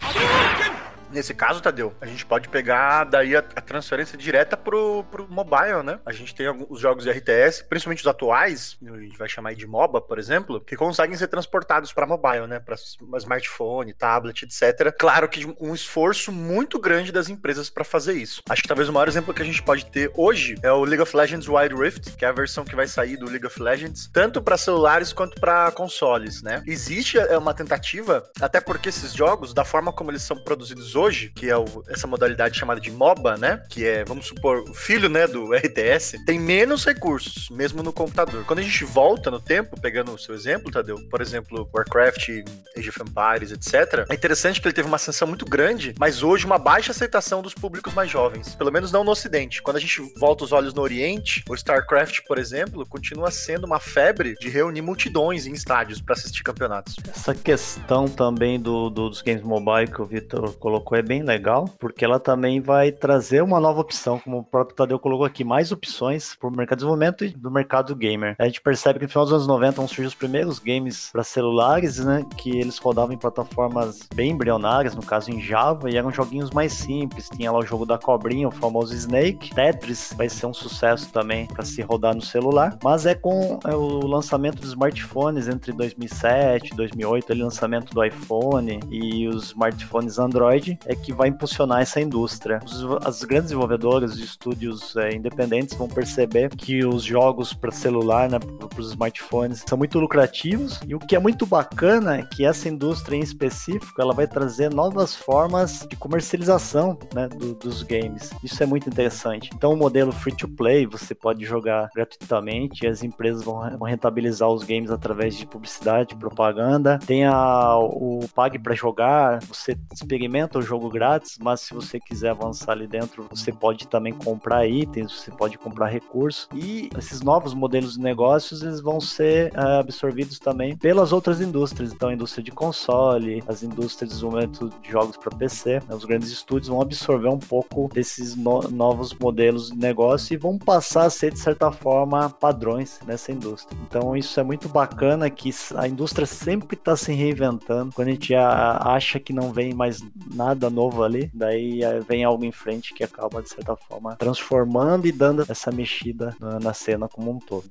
[1.12, 5.84] Nesse caso, Tadeu, a gente pode pegar daí a, a, transferência direta pro, pro mobile,
[5.84, 6.00] né?
[6.06, 9.68] A gente tem alguns jogos de RTS, principalmente os atuais, a gente vai chamar de
[9.68, 12.60] MOBA, por exemplo, que conseguem ser transportados para mobile, né?
[12.60, 12.76] Para
[13.18, 14.94] smartphone, tablet, etc.
[14.98, 18.42] Claro que um esforço muito grande das empresas para fazer isso.
[18.50, 21.02] Acho que talvez o maior exemplo que a gente pode ter hoje é o League
[21.02, 24.10] of Legends Wild Rift, que é a versão que vai sair do League of Legends,
[24.14, 26.64] tanto para celulares quanto para consoles, né?
[26.66, 31.01] Existe é, uma tentativa, até porque esses jogos, da forma como eles são produzidos hoje,
[31.02, 33.64] hoje, que é o, essa modalidade chamada de MOBA, né?
[33.70, 38.46] Que é, vamos supor, o filho, né, do RTS, tem menos recursos, mesmo no computador.
[38.46, 42.30] Quando a gente volta no tempo, pegando o seu exemplo, Tadeu, por exemplo, Warcraft,
[42.78, 46.46] Age of Empires, etc., é interessante que ele teve uma ascensão muito grande, mas hoje
[46.46, 48.56] uma baixa aceitação dos públicos mais jovens.
[48.56, 49.62] Pelo menos não no Ocidente.
[49.62, 53.80] Quando a gente volta os olhos no Oriente, o StarCraft, por exemplo, continua sendo uma
[53.80, 56.96] febre de reunir multidões em estádios para assistir campeonatos.
[57.08, 61.24] Essa questão também do, do, dos games mobile que o Vitor colocou 5 é bem
[61.24, 65.44] legal, porque ela também vai trazer uma nova opção, como o próprio Tadeu colocou aqui,
[65.44, 68.36] mais opções para o mercado de desenvolvimento e do mercado gamer.
[68.38, 72.00] A gente percebe que no final dos anos 90 vão os primeiros games para celulares,
[72.04, 76.52] né, que eles rodavam em plataformas bem embrionárias, no caso em Java, e eram joguinhos
[76.52, 77.30] mais simples.
[77.30, 79.54] Tinha lá o jogo da cobrinha, o famoso Snake.
[79.54, 83.76] Tetris vai ser um sucesso também para se rodar no celular, mas é com é,
[83.76, 90.20] o lançamento dos smartphones entre 2007 e 2008, o lançamento do iPhone e os smartphones
[90.20, 92.60] Android é que vai impulsionar essa indústria.
[93.04, 98.40] As grandes desenvolvedoras de estúdios é, independentes vão perceber que os jogos para celular, né,
[98.40, 102.70] para os smartphones, são muito lucrativos e o que é muito bacana é que essa
[102.70, 108.32] indústria em específico ela vai trazer novas formas de comercialização né, do, dos games.
[108.44, 109.50] Isso é muito interessante.
[109.54, 114.50] Então, o modelo free to play você pode jogar gratuitamente as empresas vão, vão rentabilizar
[114.50, 117.00] os games através de publicidade, propaganda.
[117.06, 122.30] Tem a, o pague para jogar, você experimenta o jogo grátis, mas se você quiser
[122.30, 126.48] avançar ali dentro, você pode também comprar itens, você pode comprar recursos.
[126.54, 131.92] E esses novos modelos de negócios eles vão ser uh, absorvidos também pelas outras indústrias.
[131.92, 136.06] Então, a indústria de console, as indústrias de desenvolvimento de jogos para PC, né, os
[136.06, 141.06] grandes estúdios vão absorver um pouco desses no novos modelos de negócio e vão passar
[141.06, 143.78] a ser, de certa forma, padrões nessa indústria.
[143.88, 147.94] Então, isso é muito bacana que a indústria sempre está se reinventando.
[147.94, 150.02] Quando a gente acha que não vem mais
[150.34, 155.08] nada novo ali, daí eh, vem algo em frente que acaba, de certa forma, transformando
[155.08, 157.66] e dando essa mexida na, na cena como um todo.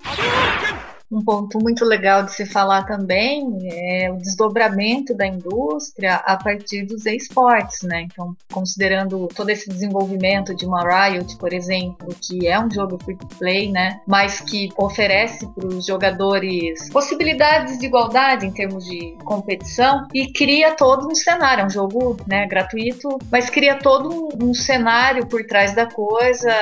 [1.10, 6.84] Um ponto muito legal de se falar também é o desdobramento da indústria a partir
[6.84, 8.02] dos esportes, né?
[8.02, 13.16] Então, considerando todo esse desenvolvimento de uma Riot, por exemplo, que é um jogo free
[13.16, 14.00] to play, né?
[14.06, 20.76] Mas que oferece para os jogadores possibilidades de igualdade em termos de competição e cria
[20.76, 25.44] todo um cenário, é um jogo né, gratuito, mas cria todo um, um cenário por
[25.44, 26.52] trás da coisa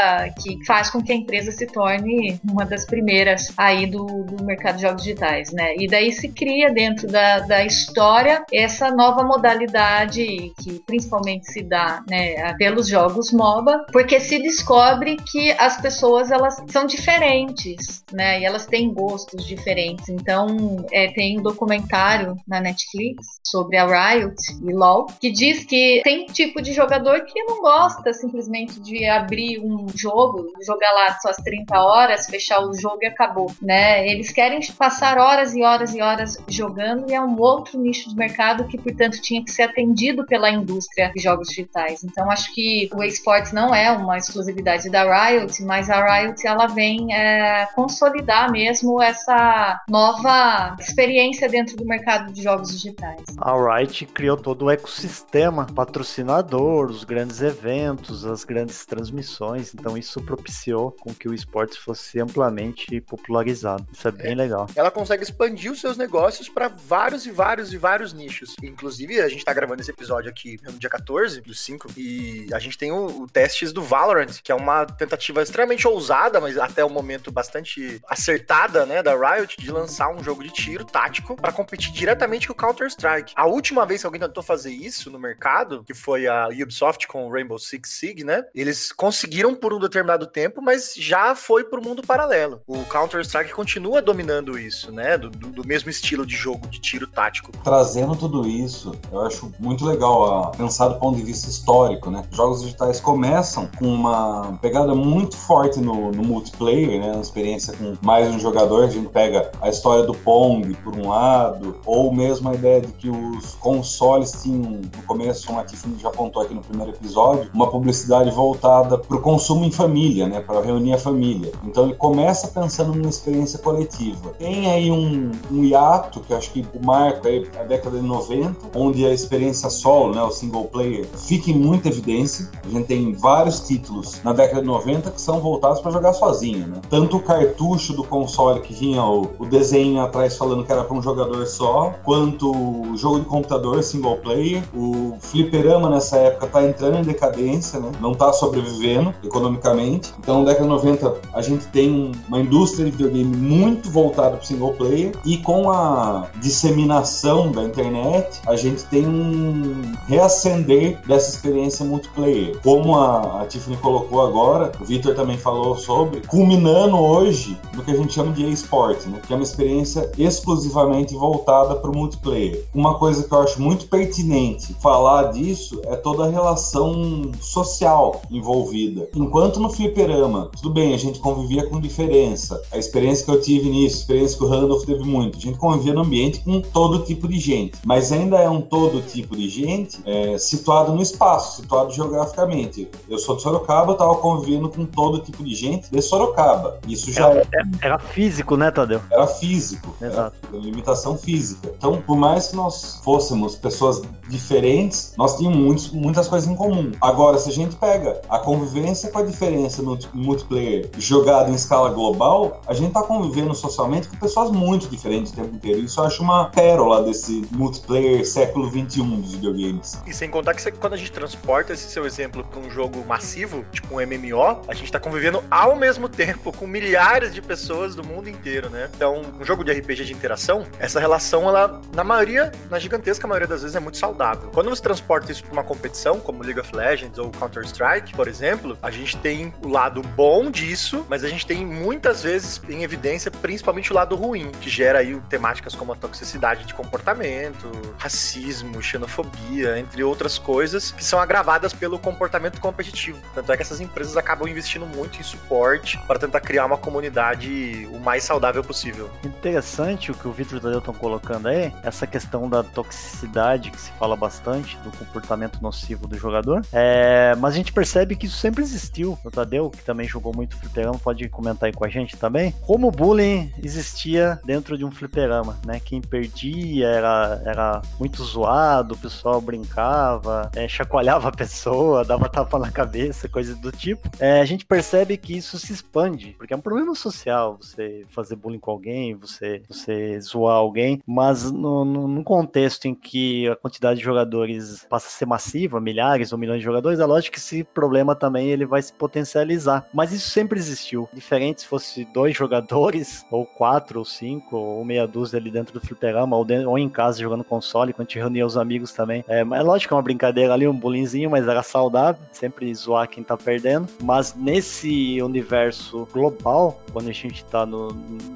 [0.40, 4.46] que faz com que a empresa se torne uma das primeiras aí do, do no
[4.46, 5.74] mercado de jogos digitais, né?
[5.76, 12.02] E daí se cria dentro da, da história essa nova modalidade que principalmente se dá,
[12.08, 18.40] né, pelos jogos MOBA, porque se descobre que as pessoas elas são diferentes, né?
[18.40, 20.08] E elas têm gostos diferentes.
[20.08, 26.00] Então, é, tem um documentário na Netflix sobre a Riot e LoL que diz que
[26.04, 31.36] tem tipo de jogador que não gosta simplesmente de abrir um jogo, jogar lá suas
[31.36, 34.06] 30 horas, fechar o jogo e acabou, né?
[34.08, 38.08] Eles eles querem passar horas e horas e horas jogando e é um outro nicho
[38.08, 42.04] de mercado que, portanto, tinha que ser atendido pela indústria de jogos digitais.
[42.04, 46.66] Então, acho que o esportes não é uma exclusividade da Riot, mas a Riot ela
[46.66, 53.22] vem é, consolidar mesmo essa nova experiência dentro do mercado de jogos digitais.
[53.38, 59.74] A Riot criou todo o ecossistema, patrocinador, os grandes eventos, as grandes transmissões.
[59.74, 63.86] Então, isso propiciou com que o esportes fosse amplamente popularizado.
[63.92, 64.66] Isso é bem legal.
[64.74, 68.54] Ela consegue expandir os seus negócios para vários e vários e vários nichos.
[68.62, 72.58] Inclusive, a gente tá gravando esse episódio aqui no dia 14 do 5 e a
[72.58, 76.84] gente tem o, o testes do Valorant, que é uma tentativa extremamente ousada, mas até
[76.84, 81.52] o momento bastante acertada, né, da Riot de lançar um jogo de tiro tático para
[81.52, 83.32] competir diretamente com o Counter-Strike.
[83.36, 87.26] A última vez que alguém tentou fazer isso no mercado, que foi a Ubisoft com
[87.26, 88.44] o Rainbow Six Siege, né?
[88.54, 92.62] Eles conseguiram por um determinado tempo, mas já foi pro mundo paralelo.
[92.66, 95.18] O Counter-Strike continua dominando isso, né?
[95.18, 97.52] Do, do, mesmo estilo de jogo de tiro tático.
[97.62, 102.24] Trazendo tudo isso, eu acho muito legal a, pensar do ponto de vista histórico, né?
[102.32, 107.12] Jogos digitais começam com uma pegada muito forte no, no multiplayer, né?
[107.12, 108.84] Uma experiência com mais um jogador.
[108.84, 112.92] A gente pega a história do Pong por um lado, ou mesmo a ideia de
[112.92, 117.50] que os consoles tinham, no começo, como a Tiffany já apontou aqui no primeiro episódio,
[117.52, 120.40] uma publicidade voltada para o consumo em família, né?
[120.40, 121.52] Para reunir a família.
[121.62, 124.30] Então ele começa pensando numa experiência coletiva coletiva.
[124.38, 129.12] Tem aí um, um hiato, que acho que é a década de 90, onde a
[129.12, 132.48] experiência solo, né, o single player, fica em muita evidência.
[132.64, 136.66] A gente tem vários títulos na década de 90 que são voltados para jogar sozinho,
[136.66, 136.80] né?
[136.90, 140.96] Tanto o cartucho do console que vinha o, o desenho atrás falando que era para
[140.96, 144.62] um jogador só, quanto o jogo de computador single player.
[144.74, 147.90] O fliperama nessa época tá entrando em decadência, né?
[148.00, 150.12] Não tá sobrevivendo economicamente.
[150.18, 154.36] Então, na década de 90 a gente tem uma indústria de videogame muito muito voltado
[154.36, 161.30] para single player e com a disseminação da internet, a gente tem um reacender dessa
[161.30, 162.58] experiência multiplayer.
[162.62, 167.92] Como a, a Tiffany colocou agora, o Victor também falou sobre, culminando hoje no que
[167.92, 169.20] a gente chama de e-sport, né?
[169.24, 172.64] que é uma experiência exclusivamente voltada para o multiplayer.
[172.74, 179.08] Uma coisa que eu acho muito pertinente falar disso é toda a relação social envolvida.
[179.14, 182.60] Enquanto no fliperama, tudo bem, a gente convivia com diferença.
[182.72, 185.92] A experiência que eu tive a experiência que o Randolph teve muito, a gente convivia
[185.92, 187.78] no ambiente com todo tipo de gente.
[187.84, 192.88] Mas ainda é um todo tipo de gente é, situado no espaço, situado geograficamente.
[193.08, 196.78] Eu sou de Sorocaba, eu estava convivendo com todo tipo de gente de Sorocaba.
[196.86, 197.86] Isso já era, é...
[197.86, 199.00] era físico, né, Tadeu?
[199.10, 199.94] Era físico.
[200.00, 200.36] Exato.
[200.48, 201.72] Era limitação física.
[201.76, 206.92] Então, por mais que nós fôssemos pessoas diferentes, nós tínhamos muitos, muitas coisas em comum.
[207.00, 211.90] Agora, se a gente pega a convivência com a diferença no multiplayer jogado em escala
[211.90, 215.80] global, a gente está convivendo socialmente com pessoas muito diferentes o tempo inteiro.
[215.80, 220.00] Isso eu acho uma pérola desse multiplayer século XXI dos videogames.
[220.06, 223.04] E sem contar que você, quando a gente transporta esse seu exemplo para um jogo
[223.06, 227.94] massivo, tipo um MMO, a gente está convivendo ao mesmo tempo com milhares de pessoas
[227.94, 228.90] do mundo inteiro, né?
[228.94, 233.48] Então, um jogo de RPG de interação, essa relação, ela, na maioria, na gigantesca maioria
[233.48, 234.50] das vezes, é muito saudável.
[234.52, 238.76] Quando você transporta isso para uma competição, como League of Legends ou Counter-Strike, por exemplo,
[238.82, 243.30] a gente tem o lado bom disso, mas a gente tem muitas vezes em evidência,
[243.48, 249.78] principalmente o lado ruim, que gera aí temáticas como a toxicidade de comportamento, racismo, xenofobia,
[249.78, 253.18] entre outras coisas, que são agravadas pelo comportamento competitivo.
[253.34, 257.88] Tanto é que essas empresas acabam investindo muito em suporte para tentar criar uma comunidade
[257.90, 259.08] o mais saudável possível.
[259.24, 263.90] Interessante o que o Victor Tadeu estão colocando aí, essa questão da toxicidade que se
[263.92, 266.60] fala bastante, do comportamento nocivo do jogador.
[266.70, 269.18] É, mas a gente percebe que isso sempre existiu.
[269.24, 272.52] O Tadeu, que também jogou muito fliperama, pode comentar aí com a gente também.
[272.66, 275.80] Como o bullying existia dentro de um fliperama, né?
[275.80, 282.58] Quem perdia era, era muito zoado, o pessoal brincava, é, chacoalhava a pessoa, dava tapa
[282.58, 284.08] na cabeça, coisas do tipo.
[284.18, 288.36] É, a gente percebe que isso se expande, porque é um problema social você fazer
[288.36, 293.56] bullying com alguém, você, você zoar alguém, mas no, no, no contexto em que a
[293.56, 297.40] quantidade de jogadores passa a ser massiva, milhares ou milhões de jogadores, é lógico que
[297.40, 299.86] esse problema também ele vai se potencializar.
[299.92, 301.08] Mas isso sempre existiu.
[301.12, 305.80] Diferente se fosse dois jogadores, ou quatro, ou cinco, ou meia dúzia ali dentro do
[305.80, 309.24] fliperama, ou, dentro, ou em casa jogando console, quando a gente reunia os amigos também.
[309.28, 313.08] É, é lógico que é uma brincadeira ali, um bullyingzinho, mas era saudável, sempre zoar
[313.08, 313.88] quem tá perdendo.
[314.02, 317.88] Mas nesse universo global, quando a gente tá no,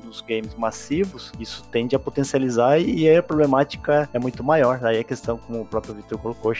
[0.05, 4.85] nos games massivos, isso tende a potencializar e aí a problemática é muito maior.
[4.85, 6.53] Aí a questão, como o próprio Vitor colocou,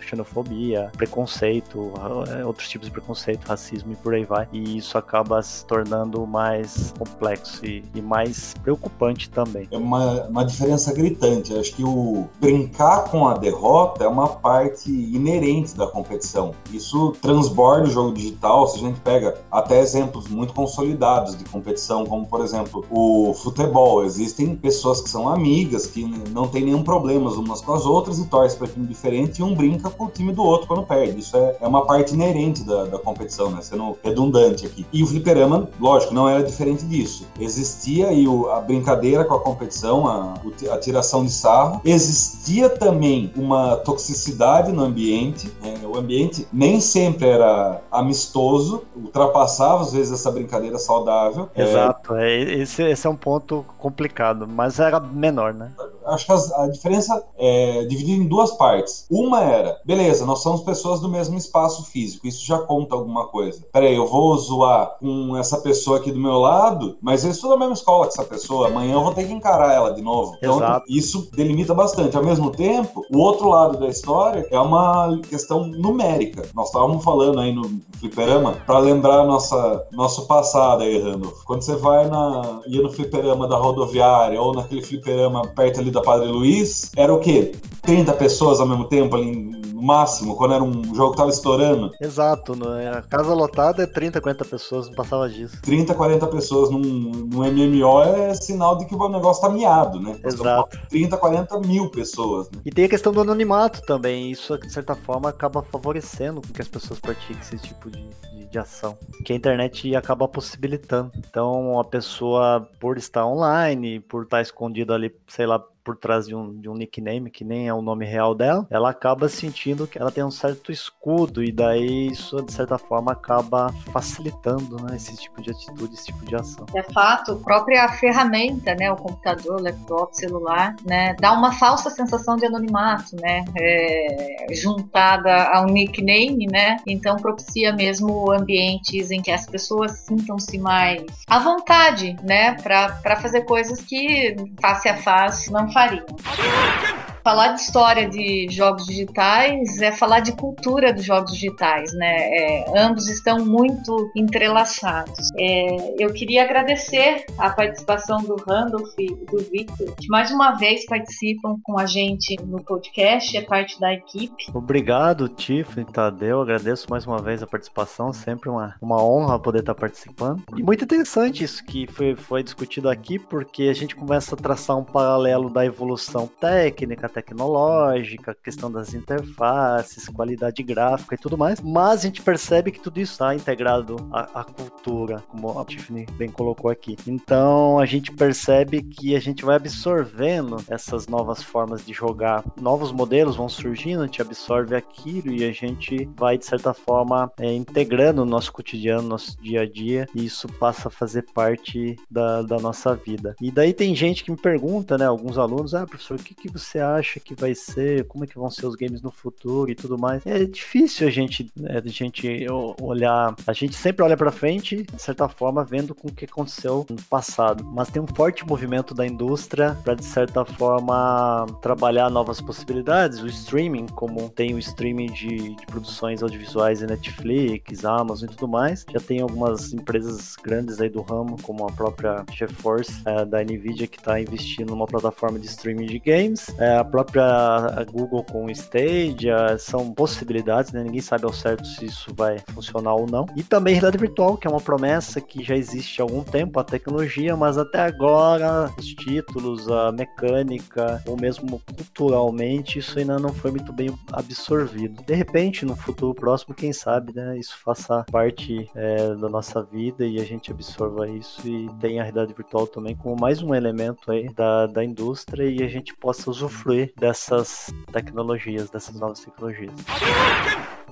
[0.00, 1.92] xenofobia, preconceito,
[2.36, 4.48] é, outros tipos de preconceito, racismo e por aí vai.
[4.52, 9.68] E isso acaba se tornando mais complexo e, e mais preocupante também.
[9.70, 11.52] É uma, uma diferença gritante.
[11.52, 16.52] Eu acho que o brincar com a derrota é uma parte inerente da competição.
[16.72, 18.66] Isso transborda o jogo digital.
[18.68, 24.04] Se a gente pega até exemplos muito consolidados de competição, como por exemplo o futebol,
[24.04, 28.26] existem pessoas que são amigas, que não tem nenhum problema umas com as outras e
[28.26, 31.20] torce para time diferente e um brinca com o time do outro quando perde.
[31.20, 33.60] Isso é, é uma parte inerente da, da competição, né?
[33.62, 34.86] Sendo redundante aqui.
[34.92, 37.26] E o fliperama, lógico, não era diferente disso.
[37.54, 40.34] Existia aí a brincadeira com a competição, a,
[40.72, 41.80] a tiração de sarro.
[41.84, 45.50] Existia também uma toxicidade no ambiente.
[45.62, 45.74] Né?
[45.84, 51.48] O ambiente nem sempre era amistoso, ultrapassava às vezes essa brincadeira saudável.
[51.54, 52.42] É, Exato, é...
[52.54, 55.70] esse, esse é um ponto complicado, mas era menor, né?
[56.06, 59.06] Acho que a, diferença é dividida em duas partes.
[59.10, 63.62] Uma era, beleza, nós somos pessoas do mesmo espaço físico, isso já conta alguma coisa.
[63.70, 67.58] Peraí, eu vou zoar com essa pessoa aqui do meu lado, mas eu estudo na
[67.58, 70.34] mesma escola que essa pessoa, amanhã eu vou ter que encarar ela de novo.
[70.38, 70.86] Então, Exato.
[70.88, 72.16] isso delimita bastante.
[72.16, 76.48] Ao mesmo tempo, o outro lado da história é uma questão numérica.
[76.54, 77.64] Nós estávamos falando aí no
[77.98, 81.42] fliperama, para lembrar nossa, nosso passado aí, Randolph.
[81.44, 86.00] Quando você vai na, ia no fliperama da rodoviária ou naquele fliperama perto ali da
[86.00, 87.52] Padre Luiz, era o quê?
[87.82, 91.92] 30 pessoas ao mesmo tempo ali máximo, quando era um jogo que tava estourando.
[92.00, 92.90] Exato, né?
[92.90, 95.60] a casa lotada é 30, 40 pessoas, não passava disso.
[95.62, 100.18] 30, 40 pessoas num, num MMO é sinal de que o negócio tá miado, né?
[100.24, 100.78] Exato.
[100.88, 102.50] 30, 40 mil pessoas.
[102.50, 102.60] Né?
[102.64, 106.62] E tem a questão do anonimato também, isso de certa forma acaba favorecendo com que
[106.62, 111.12] as pessoas pratiquem esse tipo de, de, de ação, que a internet acaba possibilitando.
[111.18, 116.34] Então a pessoa, por estar online, por estar escondida ali, sei lá, por trás de
[116.34, 119.98] um, de um nickname que nem é o nome real dela, ela acaba sentindo que
[119.98, 125.14] ela tem um certo escudo e daí isso de certa forma acaba facilitando né, esse
[125.16, 126.64] tipo de atitude, esse tipo de ação.
[126.74, 132.36] É fato, a própria ferramenta, né, o computador, laptop, celular, né, dá uma falsa sensação
[132.36, 139.30] de anonimato, né, é, juntada a um nickname, né, então propicia mesmo ambientes em que
[139.30, 145.73] as pessoas sintam-se mais à vontade, né, para fazer coisas que face a face não
[145.74, 147.03] fariam.
[147.24, 152.28] Falar de história de jogos digitais é falar de cultura dos jogos digitais, né?
[152.28, 155.30] É, ambos estão muito entrelaçados.
[155.38, 160.84] É, eu queria agradecer a participação do Randolph e do Victor, que mais uma vez
[160.84, 164.50] participam com a gente no podcast, é parte da equipe.
[164.52, 166.42] Obrigado, Tiffany, Tadeu.
[166.42, 170.42] Agradeço mais uma vez a participação, sempre uma, uma honra poder estar participando.
[170.54, 174.76] E muito interessante isso que foi, foi discutido aqui, porque a gente começa a traçar
[174.76, 182.00] um paralelo da evolução técnica, tecnológica, questão das interfaces, qualidade gráfica e tudo mais, mas
[182.00, 186.28] a gente percebe que tudo isso está integrado à, à cultura, como a Tiffany bem
[186.28, 186.96] colocou aqui.
[187.06, 192.90] Então a gente percebe que a gente vai absorvendo essas novas formas de jogar, novos
[192.90, 197.52] modelos vão surgindo, a gente absorve aquilo e a gente vai, de certa forma, é,
[197.52, 202.42] integrando o nosso cotidiano, nosso dia a dia, e isso passa a fazer parte da,
[202.42, 203.36] da nossa vida.
[203.40, 206.50] E daí tem gente que me pergunta, né, alguns alunos, ah, professor, o que, que
[206.50, 207.03] você acha?
[207.04, 209.98] Acha que vai ser, como é que vão ser os games no futuro e tudo
[209.98, 210.24] mais.
[210.26, 212.46] É difícil a gente, né, a gente
[212.80, 216.86] olhar, a gente sempre olha para frente, de certa forma, vendo com o que aconteceu
[216.88, 222.40] no passado, mas tem um forte movimento da indústria para de certa forma trabalhar novas
[222.40, 228.32] possibilidades, o streaming, como tem o streaming de, de produções audiovisuais em Netflix, Amazon e
[228.34, 233.24] tudo mais, já tem algumas empresas grandes aí do ramo, como a própria GeForce é,
[233.24, 238.44] da Nvidia que está investindo numa plataforma de streaming de games, é, própria Google com
[238.44, 240.84] o Stadia, são possibilidades, né?
[240.84, 243.26] Ninguém sabe ao certo se isso vai funcionar ou não.
[243.34, 246.62] E também realidade virtual, que é uma promessa que já existe há algum tempo, a
[246.62, 253.50] tecnologia, mas até agora os títulos, a mecânica, ou mesmo culturalmente, isso ainda não foi
[253.50, 255.02] muito bem absorvido.
[255.02, 257.36] De repente, no futuro próximo, quem sabe, né?
[257.36, 262.04] Isso faça parte é, da nossa vida e a gente absorva isso e tenha a
[262.04, 266.30] realidade virtual também como mais um elemento aí da, da indústria e a gente possa
[266.30, 269.72] usufruir dessas tecnologias, dessas novas tecnologias.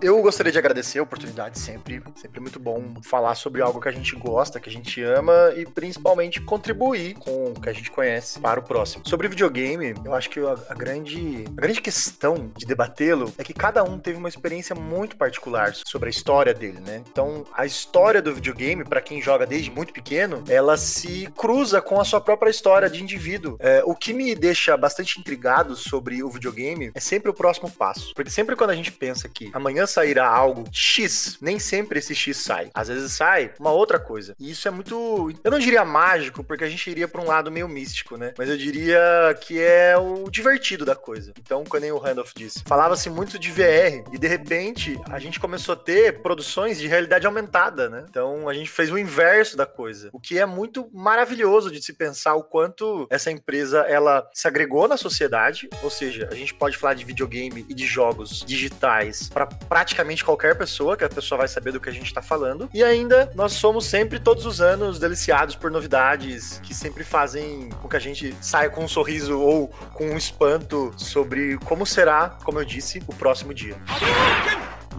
[0.02, 3.92] Eu gostaria de agradecer a oportunidade sempre, sempre muito bom falar sobre algo que a
[3.92, 8.40] gente gosta, que a gente ama e principalmente contribuir com o que a gente conhece
[8.40, 9.08] para o próximo.
[9.08, 13.84] Sobre videogame, eu acho que a, grande, a grande questão de debatê-lo é que cada
[13.84, 17.00] um teve uma experiência muito particular sobre a história dele, né?
[17.08, 22.00] Então, a história do videogame, para quem joga desde muito pequeno, ela se cruza com
[22.00, 23.56] a sua própria história de indivíduo.
[23.60, 28.12] É, o que me deixa bastante intrigado sobre o videogame é sempre o próximo passo.
[28.16, 32.38] Porque sempre quando a gente pensa que amanhã sairá algo X, nem sempre esse X
[32.38, 32.70] sai.
[32.74, 34.34] Às vezes sai uma outra coisa.
[34.38, 35.30] E isso é muito.
[35.44, 38.32] Eu não diria mágico, porque a gente iria para um lado meio místico, né?
[38.36, 39.00] Mas eu diria
[39.40, 41.32] que é o divertido da coisa.
[41.38, 45.72] Então, quando o Randolph disse, falava-se muito de VR e de repente a gente começou
[45.72, 48.04] a ter produções de realidade aumentada, né?
[48.08, 51.92] Então a gente fez o inverso da coisa, o que é muito maravilhoso de se
[51.92, 56.76] pensar o quanto essa empresa ela se agregou na sociedade, ou seja, a gente pode
[56.76, 61.48] falar de videogame e de jogos digitais para praticamente qualquer pessoa, que a pessoa vai
[61.48, 62.70] saber do que a gente está falando.
[62.72, 67.88] E ainda nós somos sempre todos os anos deliciados por novidades que sempre fazem com
[67.88, 72.60] que a gente saia com um sorriso ou com um espanto sobre como será, como
[72.60, 73.76] eu disse, o próximo dia.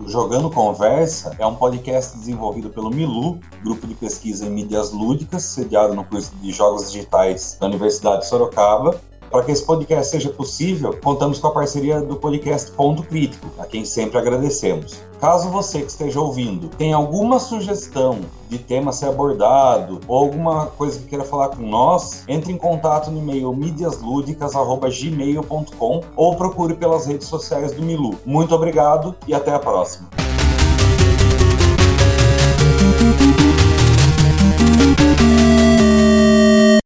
[0.05, 5.93] Jogando Conversa é um podcast desenvolvido pelo Milu, grupo de pesquisa em mídias lúdicas, sediado
[5.93, 8.99] no curso de Jogos Digitais da Universidade de Sorocaba,
[9.33, 13.65] para que esse podcast seja possível, contamos com a parceria do podcast Ponto Crítico, a
[13.65, 15.01] quem sempre agradecemos.
[15.19, 20.67] Caso você que esteja ouvindo tenha alguma sugestão de tema a ser abordado ou alguma
[20.67, 27.07] coisa que queira falar com nós, entre em contato no e-mail mídiaslúdicas.gmail.com ou procure pelas
[27.07, 28.13] redes sociais do Milu.
[28.23, 30.22] Muito obrigado e até a próxima.